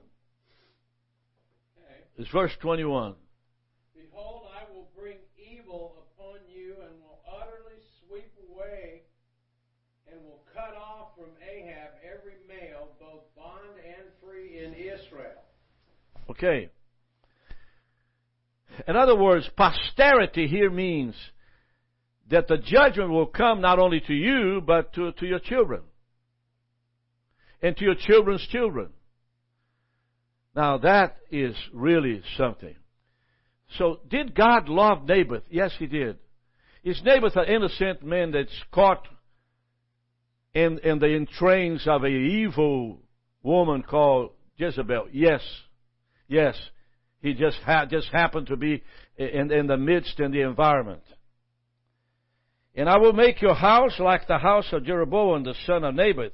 It's 2.16 2.30
verse 2.30 2.52
21. 2.62 3.14
Behold, 3.94 4.44
I 4.58 4.72
will 4.72 4.88
bring 4.98 5.18
evil 5.36 5.96
upon 6.16 6.38
you 6.48 6.76
and 6.88 6.98
will 7.02 7.20
utterly 7.30 7.76
sweep 8.08 8.32
away 8.50 9.02
and 10.10 10.18
will 10.24 10.40
cut 10.54 10.74
off 10.74 11.08
from 11.14 11.28
Ahab 11.46 11.90
every 12.02 12.36
male, 12.48 12.88
both 12.98 13.24
bond 13.36 13.76
and 13.84 14.06
free 14.24 14.64
in 14.64 14.72
Israel. 14.72 15.42
Okay. 16.30 16.70
In 18.88 18.96
other 18.96 19.16
words, 19.16 19.48
posterity 19.56 20.48
here 20.48 20.70
means 20.70 21.14
that 22.30 22.48
the 22.48 22.58
judgment 22.58 23.10
will 23.10 23.26
come 23.26 23.60
not 23.60 23.78
only 23.78 24.00
to 24.00 24.12
you, 24.12 24.62
but 24.64 24.92
to, 24.94 25.12
to 25.12 25.26
your 25.26 25.38
children. 25.38 25.82
And 27.62 27.76
to 27.76 27.84
your 27.84 27.94
children's 27.94 28.46
children. 28.48 28.90
Now 30.54 30.78
that 30.78 31.16
is 31.30 31.56
really 31.72 32.22
something. 32.36 32.74
So 33.78 34.00
did 34.08 34.34
God 34.34 34.68
love 34.68 35.06
Naboth? 35.06 35.44
Yes, 35.48 35.72
he 35.78 35.86
did. 35.86 36.18
Is 36.82 37.00
Naboth 37.04 37.36
an 37.36 37.46
innocent 37.46 38.02
man 38.02 38.32
that's 38.32 38.50
caught 38.72 39.06
in, 40.54 40.78
in 40.80 40.98
the 40.98 41.06
entrains 41.06 41.86
of 41.86 42.04
a 42.04 42.08
evil 42.08 42.98
woman 43.42 43.82
called 43.82 44.30
Jezebel. 44.56 45.08
Yes. 45.12 45.40
Yes. 46.28 46.56
He 47.22 47.34
just 47.34 47.58
ha- 47.64 47.86
just 47.86 48.08
happened 48.12 48.48
to 48.48 48.56
be 48.56 48.82
in, 49.16 49.52
in 49.52 49.66
the 49.68 49.76
midst 49.76 50.18
in 50.18 50.32
the 50.32 50.40
environment. 50.40 51.02
And 52.74 52.88
I 52.88 52.98
will 52.98 53.12
make 53.12 53.40
your 53.40 53.54
house 53.54 53.98
like 53.98 54.26
the 54.26 54.38
house 54.38 54.66
of 54.72 54.84
Jeroboam 54.84 55.44
the 55.44 55.54
son 55.66 55.84
of 55.84 55.94
Nebat, 55.94 56.32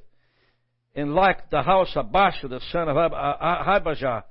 and 0.95 1.13
like 1.13 1.49
the 1.51 1.61
house 1.61 1.91
of 1.95 2.07
Baasha 2.07 2.49
the 2.49 2.61
son 2.71 2.89
of 2.89 2.97
Ahijah, 2.97 4.25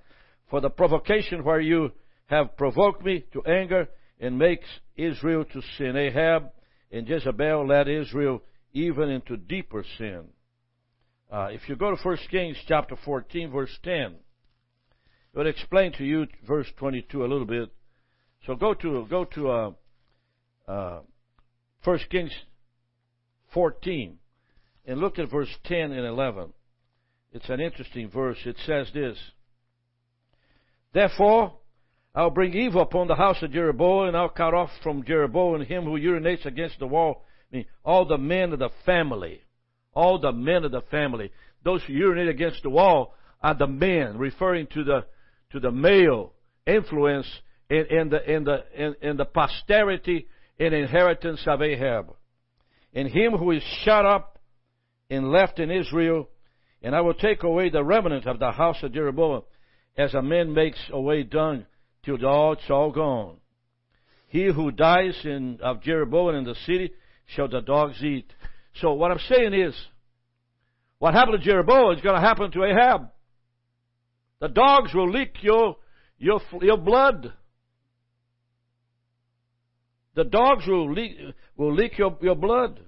for 0.50 0.60
the 0.60 0.70
provocation 0.70 1.44
where 1.44 1.60
you 1.60 1.92
have 2.26 2.56
provoked 2.56 3.04
me 3.04 3.24
to 3.32 3.42
anger 3.44 3.88
and 4.20 4.38
makes 4.38 4.66
Israel 4.96 5.44
to 5.44 5.62
sin. 5.76 5.96
Ahab 5.96 6.50
and 6.90 7.08
Jezebel 7.08 7.68
led 7.68 7.88
Israel 7.88 8.42
even 8.72 9.10
into 9.10 9.36
deeper 9.36 9.84
sin. 9.96 10.24
Uh, 11.30 11.48
if 11.52 11.68
you 11.68 11.76
go 11.76 11.94
to 11.94 12.02
1 12.02 12.16
Kings 12.30 12.56
chapter 12.66 12.96
14, 13.04 13.50
verse 13.50 13.78
10, 13.84 14.16
it 15.34 15.46
explain 15.46 15.92
to 15.92 16.04
you 16.04 16.26
verse 16.46 16.66
22 16.78 17.24
a 17.24 17.26
little 17.26 17.46
bit. 17.46 17.70
So 18.46 18.54
go 18.54 18.74
to 18.74 19.06
go 19.08 19.24
to 19.24 19.50
uh, 19.50 19.70
uh, 20.66 21.00
1 21.84 21.98
Kings 22.10 22.32
14 23.52 24.18
and 24.86 25.00
look 25.00 25.18
at 25.18 25.30
verse 25.30 25.54
10 25.64 25.92
and 25.92 26.06
11. 26.06 26.52
It's 27.32 27.48
an 27.48 27.60
interesting 27.60 28.08
verse. 28.10 28.38
It 28.44 28.56
says 28.66 28.88
this 28.92 29.16
Therefore, 30.92 31.52
I'll 32.14 32.30
bring 32.30 32.54
evil 32.54 32.82
upon 32.82 33.06
the 33.06 33.14
house 33.14 33.42
of 33.42 33.52
Jeroboam, 33.52 34.08
and 34.08 34.16
I'll 34.16 34.30
cut 34.30 34.54
off 34.54 34.70
from 34.82 35.04
Jeroboam 35.04 35.62
him 35.62 35.84
who 35.84 35.98
urinates 35.98 36.46
against 36.46 36.78
the 36.78 36.86
wall. 36.86 37.24
I 37.52 37.56
mean, 37.56 37.66
all 37.84 38.06
the 38.06 38.18
men 38.18 38.52
of 38.52 38.58
the 38.58 38.70
family. 38.84 39.42
All 39.94 40.18
the 40.18 40.32
men 40.32 40.64
of 40.64 40.72
the 40.72 40.82
family. 40.90 41.30
Those 41.64 41.82
who 41.84 41.92
urinate 41.92 42.28
against 42.28 42.62
the 42.62 42.70
wall 42.70 43.14
are 43.42 43.54
the 43.54 43.66
men, 43.66 44.18
referring 44.18 44.66
to 44.68 44.84
the 44.84 45.04
to 45.52 45.60
the 45.60 45.70
male 45.70 46.32
influence 46.66 47.26
in, 47.70 47.86
in 47.90 48.08
the 48.10 48.30
in 48.30 48.44
the 48.44 48.64
in, 48.74 48.94
in 49.02 49.16
the 49.16 49.24
posterity 49.24 50.26
and 50.58 50.74
inheritance 50.74 51.40
of 51.46 51.62
Ahab. 51.62 52.14
And 52.94 53.08
him 53.08 53.32
who 53.32 53.52
is 53.52 53.62
shut 53.84 54.06
up 54.06 54.38
and 55.10 55.30
left 55.30 55.58
in 55.58 55.70
Israel, 55.70 56.28
and 56.82 56.94
I 56.94 57.00
will 57.00 57.14
take 57.14 57.42
away 57.42 57.70
the 57.70 57.84
remnant 57.84 58.26
of 58.26 58.38
the 58.38 58.50
house 58.50 58.76
of 58.82 58.92
Jeroboam, 58.92 59.42
as 59.96 60.14
a 60.14 60.22
man 60.22 60.52
makes 60.52 60.78
away 60.90 61.22
dung 61.22 61.64
till 62.04 62.24
all 62.26 62.52
it's 62.52 62.70
all 62.70 62.90
gone. 62.90 63.36
He 64.28 64.46
who 64.46 64.70
dies 64.70 65.18
in, 65.24 65.58
of 65.62 65.82
Jeroboam 65.82 66.36
in 66.36 66.44
the 66.44 66.54
city 66.66 66.92
shall 67.26 67.48
the 67.48 67.60
dogs 67.60 68.02
eat. 68.02 68.30
So 68.80 68.92
what 68.92 69.10
I'm 69.10 69.20
saying 69.28 69.54
is, 69.54 69.74
what 70.98 71.14
happened 71.14 71.40
to 71.40 71.44
Jeroboam 71.44 71.96
is 71.96 72.02
going 72.02 72.14
to 72.14 72.26
happen 72.26 72.50
to 72.52 72.64
Ahab. 72.64 73.10
The 74.40 74.48
dogs 74.48 74.94
will 74.94 75.10
lick 75.10 75.36
your, 75.42 75.76
your, 76.18 76.40
your 76.60 76.76
blood. 76.76 77.32
The 80.14 80.24
dogs 80.24 80.66
will 80.66 80.92
lick, 80.92 81.12
will 81.56 81.74
lick 81.74 81.98
your, 81.98 82.16
your 82.20 82.36
blood. 82.36 82.80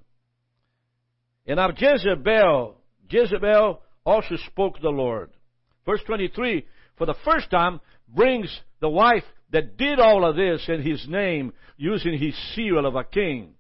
And 1.47 1.59
of 1.59 1.73
Jezebel, 1.77 2.77
Jezebel 3.09 3.81
also 4.05 4.37
spoke 4.47 4.81
the 4.81 4.91
Lord. 4.91 5.31
Verse 5.85 6.01
23, 6.07 6.67
for 6.97 7.07
the 7.07 7.15
first 7.25 7.51
time, 7.51 7.81
brings 8.09 8.61
the 8.81 8.89
wife 8.89 9.25
that 9.51 9.77
did 9.77 9.99
all 9.99 10.29
of 10.29 10.37
this 10.37 10.65
in 10.69 10.83
his 10.83 11.07
name 11.09 11.53
using 11.77 12.19
his 12.19 12.35
seal 12.55 12.87
of 12.87 12.95
a 12.95 13.05
king. 13.05 13.55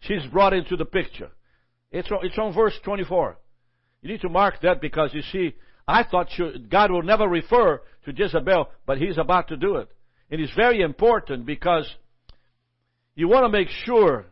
She's 0.00 0.26
brought 0.32 0.52
into 0.52 0.76
the 0.76 0.84
picture. 0.84 1.30
It's 1.92 2.10
on, 2.10 2.20
it's 2.22 2.36
verse 2.54 2.74
24. 2.84 3.38
You 4.00 4.10
need 4.10 4.22
to 4.22 4.28
mark 4.28 4.60
that 4.62 4.80
because 4.80 5.14
you 5.14 5.22
see, 5.30 5.54
I 5.86 6.02
thought 6.02 6.28
God 6.68 6.90
will 6.90 7.02
never 7.02 7.28
refer 7.28 7.80
to 8.04 8.12
Jezebel, 8.12 8.68
but 8.86 8.98
he's 8.98 9.18
about 9.18 9.48
to 9.48 9.56
do 9.56 9.76
it. 9.76 9.88
And 10.30 10.40
it's 10.40 10.54
very 10.56 10.80
important 10.80 11.46
because 11.46 11.88
you 13.14 13.28
want 13.28 13.44
to 13.44 13.50
make 13.50 13.68
sure 13.84 14.24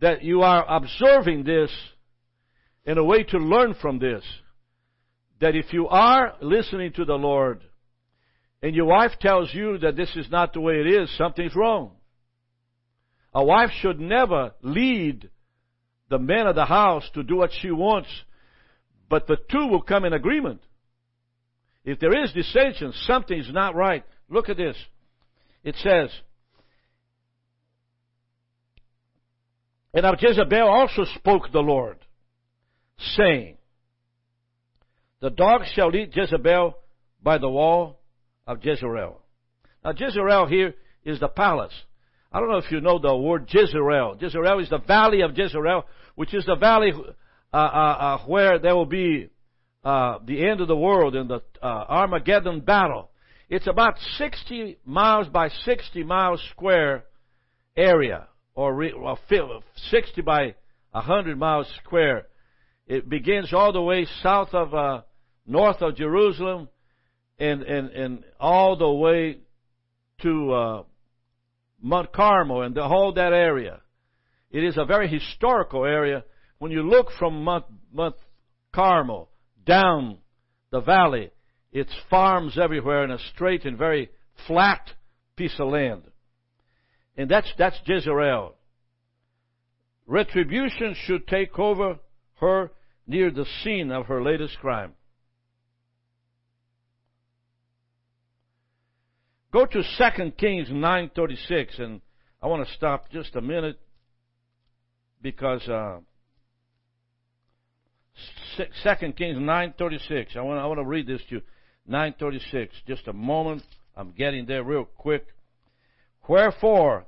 that 0.00 0.22
you 0.22 0.42
are 0.42 0.64
observing 0.68 1.44
this 1.44 1.70
in 2.84 2.98
a 2.98 3.04
way 3.04 3.22
to 3.22 3.38
learn 3.38 3.74
from 3.80 3.98
this 3.98 4.22
that 5.40 5.54
if 5.54 5.72
you 5.72 5.86
are 5.88 6.34
listening 6.40 6.92
to 6.94 7.04
the 7.04 7.14
Lord 7.14 7.62
and 8.62 8.74
your 8.74 8.86
wife 8.86 9.12
tells 9.20 9.52
you 9.52 9.78
that 9.78 9.96
this 9.96 10.14
is 10.16 10.30
not 10.30 10.52
the 10.52 10.60
way 10.60 10.80
it 10.80 10.86
is, 10.86 11.14
something's 11.16 11.54
wrong. 11.54 11.92
A 13.34 13.44
wife 13.44 13.70
should 13.80 14.00
never 14.00 14.52
lead 14.62 15.30
the 16.08 16.18
men 16.18 16.46
of 16.46 16.54
the 16.54 16.64
house 16.64 17.08
to 17.14 17.22
do 17.22 17.36
what 17.36 17.50
she 17.60 17.70
wants, 17.70 18.08
but 19.08 19.26
the 19.26 19.36
two 19.50 19.68
will 19.68 19.82
come 19.82 20.04
in 20.04 20.12
agreement. 20.12 20.60
If 21.84 22.00
there 22.00 22.24
is 22.24 22.32
dissension, 22.32 22.92
something's 23.06 23.52
not 23.52 23.74
right. 23.74 24.04
Look 24.28 24.48
at 24.48 24.56
this. 24.56 24.76
It 25.62 25.76
says, 25.76 26.10
And 29.94 30.04
of 30.04 30.16
Jezebel 30.20 30.68
also 30.68 31.04
spoke 31.14 31.50
the 31.52 31.60
Lord, 31.60 31.98
saying, 33.16 33.56
the 35.20 35.30
dogs 35.30 35.68
shall 35.74 35.94
eat 35.94 36.14
Jezebel 36.14 36.76
by 37.22 37.38
the 37.38 37.48
wall 37.48 38.00
of 38.46 38.62
Jezreel. 38.62 39.20
Now, 39.84 39.92
Jezreel 39.96 40.46
here 40.46 40.74
is 41.04 41.20
the 41.20 41.28
palace. 41.28 41.72
I 42.36 42.40
don't 42.40 42.50
know 42.50 42.58
if 42.58 42.70
you 42.70 42.82
know 42.82 42.98
the 42.98 43.16
word 43.16 43.48
Jezreel. 43.48 44.18
Jezreel 44.20 44.58
is 44.58 44.68
the 44.68 44.76
valley 44.76 45.22
of 45.22 45.30
Jezreel, 45.34 45.86
which 46.16 46.34
is 46.34 46.44
the 46.44 46.56
valley 46.56 46.92
uh, 47.50 47.56
uh, 47.56 47.58
uh, 47.58 48.18
where 48.26 48.58
there 48.58 48.76
will 48.76 48.84
be 48.84 49.30
uh, 49.82 50.18
the 50.22 50.46
end 50.46 50.60
of 50.60 50.68
the 50.68 50.76
world 50.76 51.16
in 51.16 51.28
the 51.28 51.40
uh, 51.62 51.66
Armageddon 51.66 52.60
battle. 52.60 53.08
It's 53.48 53.66
about 53.66 53.94
60 54.18 54.76
miles 54.84 55.28
by 55.28 55.48
60 55.48 56.04
miles 56.04 56.46
square 56.50 57.06
area, 57.74 58.28
or, 58.54 58.74
re- 58.74 58.92
or 58.92 59.16
60 59.88 60.20
by 60.20 60.56
100 60.90 61.38
miles 61.38 61.66
square 61.82 62.26
it 62.86 63.08
begins 63.08 63.54
all 63.54 63.72
the 63.72 63.80
way 63.80 64.06
south 64.22 64.52
of, 64.52 64.74
uh, 64.74 65.00
north 65.46 65.80
of 65.80 65.96
Jerusalem 65.96 66.68
and, 67.38 67.62
and, 67.62 67.88
and 67.92 68.24
all 68.38 68.76
the 68.76 68.90
way 68.90 69.38
to, 70.20 70.84
Mount 71.86 72.12
Carmel 72.12 72.62
and 72.62 72.74
the 72.74 72.88
whole 72.88 73.12
that 73.12 73.32
area. 73.32 73.80
It 74.50 74.64
is 74.64 74.76
a 74.76 74.84
very 74.84 75.06
historical 75.06 75.84
area. 75.84 76.24
When 76.58 76.72
you 76.72 76.82
look 76.82 77.08
from 77.16 77.44
Mount, 77.44 77.66
Mount 77.92 78.16
Carmel 78.72 79.28
down 79.64 80.18
the 80.72 80.80
valley, 80.80 81.30
it's 81.70 81.94
farms 82.10 82.58
everywhere 82.58 83.04
in 83.04 83.12
a 83.12 83.18
straight 83.32 83.64
and 83.64 83.78
very 83.78 84.10
flat 84.48 84.94
piece 85.36 85.54
of 85.60 85.68
land. 85.68 86.02
And 87.16 87.30
that's, 87.30 87.52
that's 87.56 87.78
Jezreel. 87.86 88.54
Retribution 90.08 90.96
should 91.04 91.28
take 91.28 91.56
over 91.56 92.00
her 92.40 92.72
near 93.06 93.30
the 93.30 93.46
scene 93.62 93.92
of 93.92 94.06
her 94.06 94.22
latest 94.24 94.58
crime. 94.58 94.94
Go 99.56 99.64
to 99.64 99.82
2 99.82 100.32
Kings 100.32 100.68
9:36 100.68 101.78
and 101.78 102.02
I 102.42 102.46
want 102.46 102.68
to 102.68 102.74
stop 102.74 103.10
just 103.10 103.34
a 103.36 103.40
minute 103.40 103.78
because 105.22 105.66
uh, 105.66 106.00
2 108.58 109.12
Kings 109.12 109.38
9:36. 109.38 110.36
I 110.36 110.42
want 110.42 110.60
I 110.60 110.66
want 110.66 110.78
to 110.80 110.84
read 110.84 111.06
this 111.06 111.22
to 111.30 111.36
you. 111.36 111.42
9:36. 111.88 112.68
Just 112.86 113.08
a 113.08 113.14
moment. 113.14 113.62
I'm 113.96 114.10
getting 114.10 114.44
there 114.44 114.62
real 114.62 114.84
quick. 114.84 115.24
Wherefore 116.28 117.06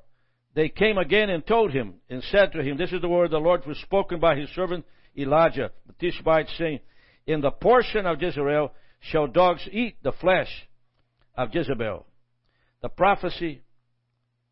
they 0.54 0.70
came 0.70 0.96
again 0.96 1.28
and 1.28 1.46
told 1.46 1.72
him 1.72 1.96
and 2.08 2.22
said 2.30 2.52
to 2.52 2.62
him, 2.62 2.78
This 2.78 2.92
is 2.92 3.02
the 3.02 3.10
word 3.10 3.30
the 3.30 3.36
Lord 3.36 3.66
was 3.66 3.76
spoken 3.80 4.20
by 4.20 4.36
his 4.36 4.48
servant 4.54 4.86
Elijah 5.18 5.70
the 5.86 5.92
Tishbite, 6.00 6.48
saying, 6.56 6.80
In 7.26 7.42
the 7.42 7.50
portion 7.50 8.06
of 8.06 8.22
Jezreel 8.22 8.72
shall 9.00 9.26
dogs 9.26 9.68
eat 9.70 10.02
the 10.02 10.12
flesh 10.12 10.66
of 11.36 11.54
Jezebel. 11.54 12.06
The 12.80 12.88
prophecy 12.88 13.62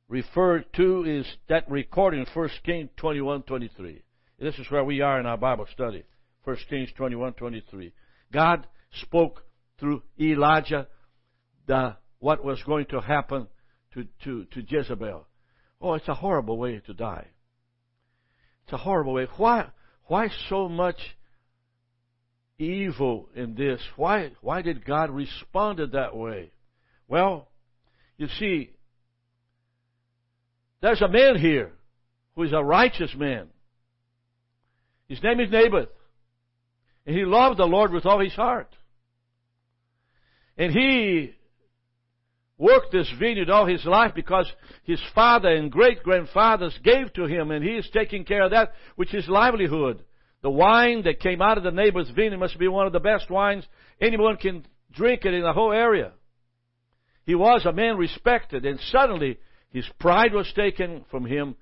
referred 0.09 0.67
to 0.75 1.05
is 1.05 1.27
that 1.49 1.71
recorded 1.71 2.21
in 2.21 2.35
1 2.35 2.51
Kings 2.65 2.91
21, 2.97 3.43
23. 3.43 4.03
This 4.39 4.59
is 4.59 4.71
where 4.71 4.85
we 4.85 5.01
are 5.01 5.21
in 5.21 5.27
our 5.27 5.37
Bible 5.37 5.67
study. 5.73 6.05
1 6.45 6.57
Kings 6.69 6.91
21, 6.97 7.35
23. 7.35 7.93
God 8.33 8.67
spoke 9.03 9.45
through 9.79 10.03
Elijah 10.21 10.87
the, 11.67 11.97
what 12.19 12.45
was 12.45 12.63
going 12.65 12.87
to 12.87 13.01
happen 13.01 13.47
to, 13.95 14.05
to, 14.25 14.45
to 14.53 14.63
Jezebel. 14.67 15.27
Oh, 15.81 15.95
it's 15.95 16.09
a 16.09 16.15
horrible 16.15 16.59
way 16.59 16.81
to 16.87 16.95
die. 16.95 17.27
It's 18.65 18.73
a 18.73 18.79
horrible 18.79 19.15
way. 19.15 19.27
Why, 19.37 19.67
why 20.05 20.29
so 20.49 20.69
much 20.69 20.99
evil 22.59 23.29
in 23.35 23.55
this? 23.55 23.81
Why, 23.97 24.33
why 24.41 24.63
did 24.63 24.85
God 24.85 25.11
respond 25.11 25.81
that 25.93 26.17
way? 26.17 26.53
Well, 27.09 27.49
you 28.19 28.29
see, 28.39 28.71
there's 30.81 31.03
a 31.03 31.09
man 31.09 31.37
here 31.37 31.73
who 32.35 32.43
is 32.43 32.53
a 32.53 32.63
righteous 32.63 33.15
man. 33.15 33.49
His 35.09 35.23
name 35.23 35.41
is 35.41 35.51
Naboth. 35.51 35.89
And 37.07 37.17
he 37.17 37.25
loved 37.25 37.59
the 37.59 37.65
Lord 37.65 37.93
with 37.93 38.05
all 38.05 38.21
his 38.21 38.35
heart. 38.35 38.69
And 40.59 40.73
he 40.73 41.35
worked 42.59 42.91
this 42.91 43.11
vineyard 43.19 43.51
all 43.51 43.67
his 43.67 43.85
life 43.85 44.13
because 44.15 44.51
his 44.85 45.01
father 45.15 45.49
and 45.49 45.71
great 45.71 46.03
grandfathers 46.03 46.77
gave 46.83 47.13
to 47.15 47.27
him, 47.27 47.51
and 47.51 47.63
he 47.63 47.73
is 47.73 47.89
taking 47.93 48.25
care 48.25 48.45
of 48.45 48.51
that, 48.53 48.73
which 48.97 49.15
is 49.15 49.29
livelihood. 49.29 50.03
The 50.43 50.51
wine 50.51 51.03
that 51.05 51.21
came 51.21 51.43
out 51.43 51.59
of 51.59 51.65
the 51.65 51.71
neighbor's 51.71 52.11
vineyard 52.11 52.39
must 52.39 52.59
be 52.59 52.69
one 52.69 52.87
of 52.87 52.93
the 52.93 53.01
best 53.01 53.31
wines 53.31 53.65
anyone 54.01 54.37
can 54.37 54.67
drink 54.93 55.25
it 55.25 55.35
in 55.35 55.43
the 55.43 55.53
whole 55.53 55.73
area. 55.73 56.13
He 57.27 57.35
was 57.35 57.67
a 57.67 57.73
man 57.73 57.97
respected, 57.97 58.65
and 58.65 58.79
suddenly 58.81 59.39
his 59.71 59.87
pride 59.99 60.33
was 60.33 60.51
taken 60.55 61.05
from 61.11 61.27
him, 61.27 61.57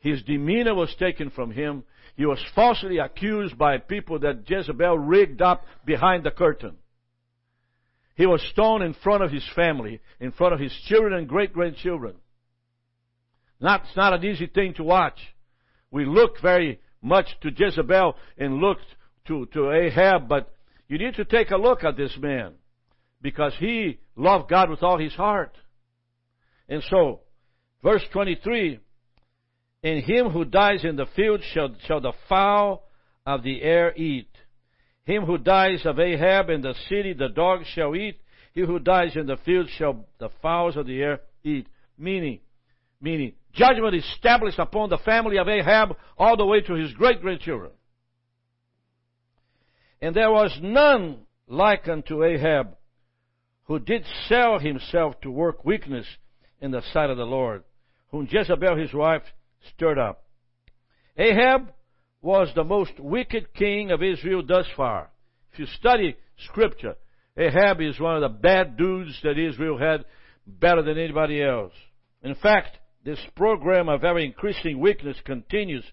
his 0.00 0.22
demeanor 0.22 0.74
was 0.74 0.94
taken 0.98 1.30
from 1.30 1.50
him. 1.50 1.84
He 2.16 2.24
was 2.24 2.42
falsely 2.54 2.98
accused 2.98 3.56
by 3.56 3.78
people 3.78 4.18
that 4.20 4.48
Jezebel 4.48 4.98
rigged 4.98 5.42
up 5.42 5.62
behind 5.84 6.24
the 6.24 6.30
curtain. 6.30 6.76
He 8.14 8.26
was 8.26 8.42
stoned 8.50 8.82
in 8.82 8.94
front 8.94 9.22
of 9.22 9.30
his 9.30 9.46
family, 9.54 10.00
in 10.18 10.32
front 10.32 10.54
of 10.54 10.60
his 10.60 10.72
children 10.86 11.12
and 11.12 11.28
great 11.28 11.52
grandchildren. 11.52 12.16
Not, 13.60 13.82
it's 13.84 13.96
not 13.96 14.14
an 14.14 14.24
easy 14.24 14.46
thing 14.46 14.74
to 14.74 14.84
watch. 14.84 15.18
We 15.90 16.06
look 16.06 16.40
very 16.40 16.80
much 17.02 17.26
to 17.42 17.50
Jezebel 17.54 18.16
and 18.38 18.56
look 18.56 18.78
to, 19.26 19.46
to 19.52 19.70
Ahab, 19.70 20.28
but 20.28 20.54
you 20.88 20.98
need 20.98 21.14
to 21.16 21.26
take 21.26 21.50
a 21.50 21.56
look 21.56 21.84
at 21.84 21.96
this 21.96 22.16
man 22.18 22.54
because 23.22 23.52
he 23.58 23.98
loved 24.16 24.48
God 24.48 24.70
with 24.70 24.82
all 24.82 24.98
his 24.98 25.14
heart. 25.14 25.56
And 26.68 26.82
so, 26.88 27.20
verse 27.82 28.02
23, 28.12 28.80
in 29.82 30.02
him 30.02 30.30
who 30.30 30.44
dies 30.44 30.84
in 30.84 30.96
the 30.96 31.06
field 31.16 31.40
shall, 31.52 31.74
shall 31.86 32.00
the 32.00 32.12
fowl 32.28 32.84
of 33.26 33.42
the 33.42 33.62
air 33.62 33.94
eat. 33.96 34.28
Him 35.04 35.24
who 35.24 35.38
dies 35.38 35.84
of 35.84 35.98
Ahab 35.98 36.50
in 36.50 36.62
the 36.62 36.74
city, 36.88 37.14
the 37.14 37.28
dogs 37.28 37.66
shall 37.74 37.96
eat. 37.96 38.20
He 38.52 38.60
who 38.60 38.78
dies 38.78 39.16
in 39.16 39.26
the 39.26 39.38
field 39.38 39.68
shall 39.76 40.06
the 40.18 40.28
fowls 40.42 40.76
of 40.76 40.86
the 40.86 41.00
air 41.00 41.20
eat. 41.42 41.66
Meaning, 41.98 42.40
meaning, 43.00 43.32
judgment 43.52 43.94
is 43.94 44.04
established 44.04 44.58
upon 44.58 44.90
the 44.90 44.98
family 44.98 45.38
of 45.38 45.48
Ahab 45.48 45.96
all 46.18 46.36
the 46.36 46.46
way 46.46 46.60
to 46.60 46.74
his 46.74 46.92
great 46.94 47.20
grandchildren. 47.20 47.70
And 50.02 50.14
there 50.14 50.30
was 50.30 50.56
none 50.62 51.18
like 51.46 51.88
unto 51.88 52.24
Ahab, 52.24 52.76
who 53.70 53.78
did 53.78 54.04
sell 54.28 54.58
himself 54.58 55.14
to 55.20 55.30
work 55.30 55.64
weakness 55.64 56.04
in 56.60 56.72
the 56.72 56.82
sight 56.92 57.08
of 57.08 57.16
the 57.16 57.22
Lord, 57.22 57.62
whom 58.10 58.26
Jezebel 58.28 58.76
his 58.76 58.92
wife 58.92 59.22
stirred 59.72 59.96
up. 59.96 60.24
Ahab 61.16 61.72
was 62.20 62.50
the 62.56 62.64
most 62.64 62.98
wicked 62.98 63.54
king 63.54 63.92
of 63.92 64.02
Israel 64.02 64.42
thus 64.44 64.66
far. 64.76 65.10
If 65.52 65.60
you 65.60 65.66
study 65.66 66.16
scripture, 66.48 66.96
Ahab 67.36 67.80
is 67.80 68.00
one 68.00 68.16
of 68.16 68.22
the 68.22 68.40
bad 68.40 68.76
dudes 68.76 69.16
that 69.22 69.38
Israel 69.38 69.78
had 69.78 70.04
better 70.48 70.82
than 70.82 70.98
anybody 70.98 71.40
else. 71.40 71.72
In 72.24 72.34
fact, 72.34 72.76
this 73.04 73.20
program 73.36 73.88
of 73.88 74.02
ever 74.02 74.18
increasing 74.18 74.80
weakness 74.80 75.16
continues 75.24 75.84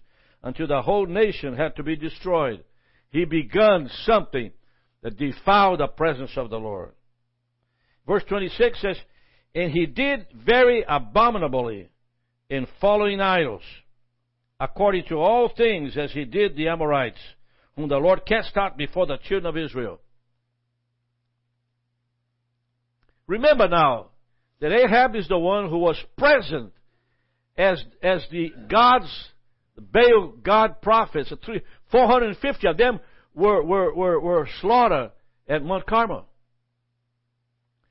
until 0.42 0.66
the 0.66 0.82
whole 0.82 1.06
nation 1.06 1.56
had 1.56 1.76
to 1.76 1.84
be 1.84 1.94
destroyed. 1.94 2.64
He 3.10 3.24
begun 3.24 3.88
something 4.02 4.50
that 5.02 5.16
defiled 5.16 5.78
the 5.78 5.86
presence 5.86 6.32
of 6.36 6.50
the 6.50 6.58
Lord. 6.58 6.90
Verse 8.08 8.24
26 8.26 8.80
says, 8.80 8.96
And 9.54 9.70
he 9.70 9.84
did 9.86 10.26
very 10.34 10.84
abominably 10.88 11.90
in 12.48 12.66
following 12.80 13.20
idols 13.20 13.62
according 14.58 15.04
to 15.08 15.16
all 15.16 15.52
things 15.54 15.96
as 15.96 16.10
he 16.10 16.24
did 16.24 16.56
the 16.56 16.68
Amorites, 16.68 17.20
whom 17.76 17.88
the 17.88 17.98
Lord 17.98 18.26
cast 18.26 18.56
out 18.56 18.76
before 18.76 19.06
the 19.06 19.18
children 19.18 19.46
of 19.46 19.56
Israel. 19.56 20.00
Remember 23.28 23.68
now 23.68 24.06
that 24.60 24.72
Ahab 24.72 25.14
is 25.14 25.28
the 25.28 25.38
one 25.38 25.68
who 25.68 25.78
was 25.78 26.02
present 26.16 26.72
as, 27.56 27.80
as 28.02 28.24
the 28.32 28.50
God's, 28.68 29.12
the 29.76 29.82
Baal 29.82 30.32
God 30.42 30.80
prophets. 30.80 31.32
450 31.92 32.66
of 32.66 32.76
them 32.78 33.00
were, 33.34 33.62
were, 33.62 33.94
were, 33.94 34.18
were 34.18 34.48
slaughtered 34.60 35.10
at 35.46 35.62
Mount 35.62 35.86
Carmel. 35.86 36.27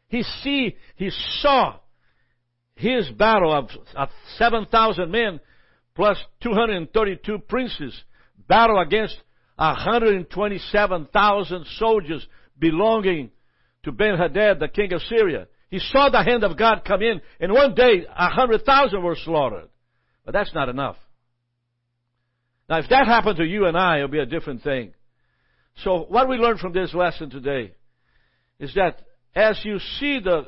He 0.09 0.23
see, 0.43 0.75
he 0.95 1.09
saw 1.41 1.79
his 2.75 3.09
battle 3.09 3.53
of, 3.53 3.69
of 3.95 4.09
7,000 4.37 5.11
men 5.11 5.39
plus 5.95 6.17
232 6.41 7.39
princes 7.49 7.93
battle 8.47 8.79
against 8.79 9.17
127,000 9.57 11.65
soldiers 11.77 12.25
belonging 12.57 13.31
to 13.83 13.91
Ben-Hadad, 13.91 14.59
the 14.59 14.67
king 14.67 14.93
of 14.93 15.01
Syria. 15.01 15.47
He 15.69 15.77
saw 15.79 16.09
the 16.09 16.23
hand 16.23 16.43
of 16.43 16.57
God 16.57 16.83
come 16.85 17.01
in, 17.01 17.21
and 17.39 17.51
one 17.51 17.73
day 17.75 18.05
100,000 18.05 19.03
were 19.03 19.17
slaughtered. 19.23 19.69
But 20.23 20.33
that's 20.33 20.53
not 20.53 20.69
enough. 20.69 20.97
Now, 22.69 22.79
if 22.79 22.89
that 22.89 23.07
happened 23.07 23.37
to 23.37 23.45
you 23.45 23.65
and 23.65 23.77
I, 23.77 23.99
it 23.99 24.01
would 24.03 24.11
be 24.11 24.19
a 24.19 24.25
different 24.25 24.63
thing. 24.63 24.93
So, 25.83 26.05
what 26.07 26.29
we 26.29 26.37
learned 26.37 26.59
from 26.59 26.73
this 26.73 26.93
lesson 26.93 27.29
today 27.29 27.73
is 28.59 28.73
that 28.75 29.01
as 29.37 29.59
you 29.63 29.77
see 29.99 30.19
the, 30.19 30.47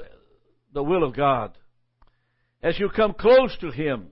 the 0.73 0.82
will 0.82 1.04
of 1.04 1.15
God, 1.15 1.56
as 2.63 2.80
you 2.80 2.89
come 2.89 3.13
close 3.13 3.56
to 3.62 3.69
Him, 3.69 4.08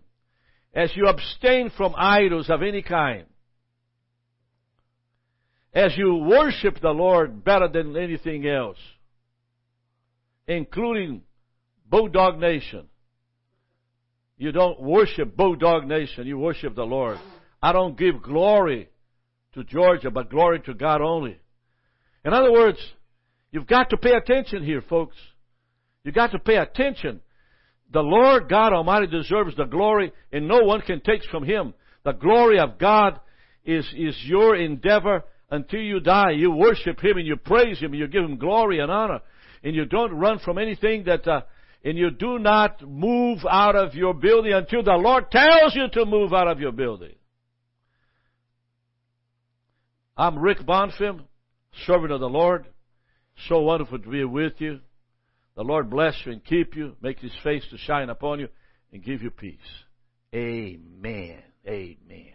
as 0.72 0.92
you 0.96 1.08
abstain 1.08 1.72
from 1.76 1.96
idols 1.98 2.48
of 2.52 2.62
any 2.62 2.84
kind, 2.84 3.26
as 5.74 5.98
you 5.98 6.18
worship 6.18 6.80
the 6.80 6.92
Lord 6.92 7.44
better 7.44 7.68
than 7.68 7.98
anything 7.98 8.48
else, 8.48 8.78
including 10.48 11.24
Bulldog 11.90 12.38
Nation. 12.40 12.86
You 14.38 14.52
don't 14.52 14.80
worship 14.80 15.36
Bulldog 15.36 15.88
Nation, 15.88 16.28
you 16.28 16.38
worship 16.38 16.76
the 16.76 16.84
Lord. 16.84 17.18
I 17.64 17.72
don't 17.74 17.98
give 17.98 18.22
glory 18.22 18.90
to 19.56 19.64
Georgia, 19.64 20.12
but 20.12 20.30
glory 20.30 20.60
to 20.62 20.76
God 20.76 21.02
only. 21.02 21.40
In 22.24 22.34
other 22.34 22.52
words, 22.52 22.78
you've 23.58 23.68
got 23.68 23.90
to 23.90 23.98
pay 23.98 24.14
attention 24.14 24.64
here, 24.64 24.84
folks. 24.88 25.16
You've 26.04 26.16
got 26.16 26.32
to 26.32 26.40
pay 26.40 26.58
attention 26.58 27.22
the 27.92 28.02
Lord 28.02 28.50
God 28.50 28.74
Almighty 28.74 29.08
deserves 29.08 29.56
the 29.56 29.66
glory, 29.66 30.12
and 30.32 30.48
no 30.48 30.64
one 30.64 30.82
can 30.82 31.00
take 31.00 31.24
from 31.32 31.44
Him. 31.44 31.74
The 32.04 32.12
glory 32.12 32.60
of 32.60 32.78
God 32.78 33.20
is, 33.64 33.86
is 33.96 34.18
your 34.26 34.56
endeavor 34.56 35.24
until 35.50 35.80
you 35.80 36.00
die. 36.00 36.32
You 36.32 36.52
worship 36.52 37.02
Him 37.02 37.18
and 37.18 37.26
you 37.26 37.38
praise 37.38 37.80
Him 37.80 37.92
and 37.92 38.00
you 38.00 38.08
give 38.08 38.24
Him 38.24 38.38
glory 38.38 38.80
and 38.80 38.92
honor. 38.92 39.22
And 39.64 39.76
you 39.76 39.86
don't 39.86 40.14
run 40.14 40.40
from 40.40 40.58
anything 40.58 41.06
that, 41.06 41.28
uh, 41.28 41.42
and 41.84 41.98
you 41.98 42.12
do 42.12 42.40
not 42.40 42.82
move 42.82 43.40
out 43.50 43.76
of 43.76 43.96
your 43.96 44.14
building 44.14 44.54
until 44.54 44.84
the 44.84 44.92
Lord 44.92 45.32
tells 45.32 45.74
you 45.74 45.88
to 45.94 46.06
move 46.06 46.34
out 46.34 46.48
of 46.48 46.60
your 46.60 46.74
building. 46.74 47.16
I'm 50.18 50.38
Rick 50.40 50.60
Bonfim, 50.60 51.22
servant 51.86 52.12
of 52.12 52.20
the 52.20 52.30
Lord. 52.30 52.68
So 53.48 53.62
wonderful 53.62 54.00
to 54.00 54.10
be 54.10 54.24
with 54.24 54.54
you. 54.60 54.80
The 55.56 55.64
Lord 55.64 55.90
bless 55.90 56.16
you 56.26 56.32
and 56.32 56.44
keep 56.44 56.76
you, 56.76 56.96
make 57.02 57.20
his 57.20 57.32
face 57.44 57.64
to 57.72 57.78
shine 57.78 58.10
upon 58.10 58.40
you, 58.40 58.48
and 58.92 59.04
give 59.04 59.22
you 59.22 59.32
peace. 59.32 59.58
Amen. 60.34 61.42
Amen. 61.68 62.34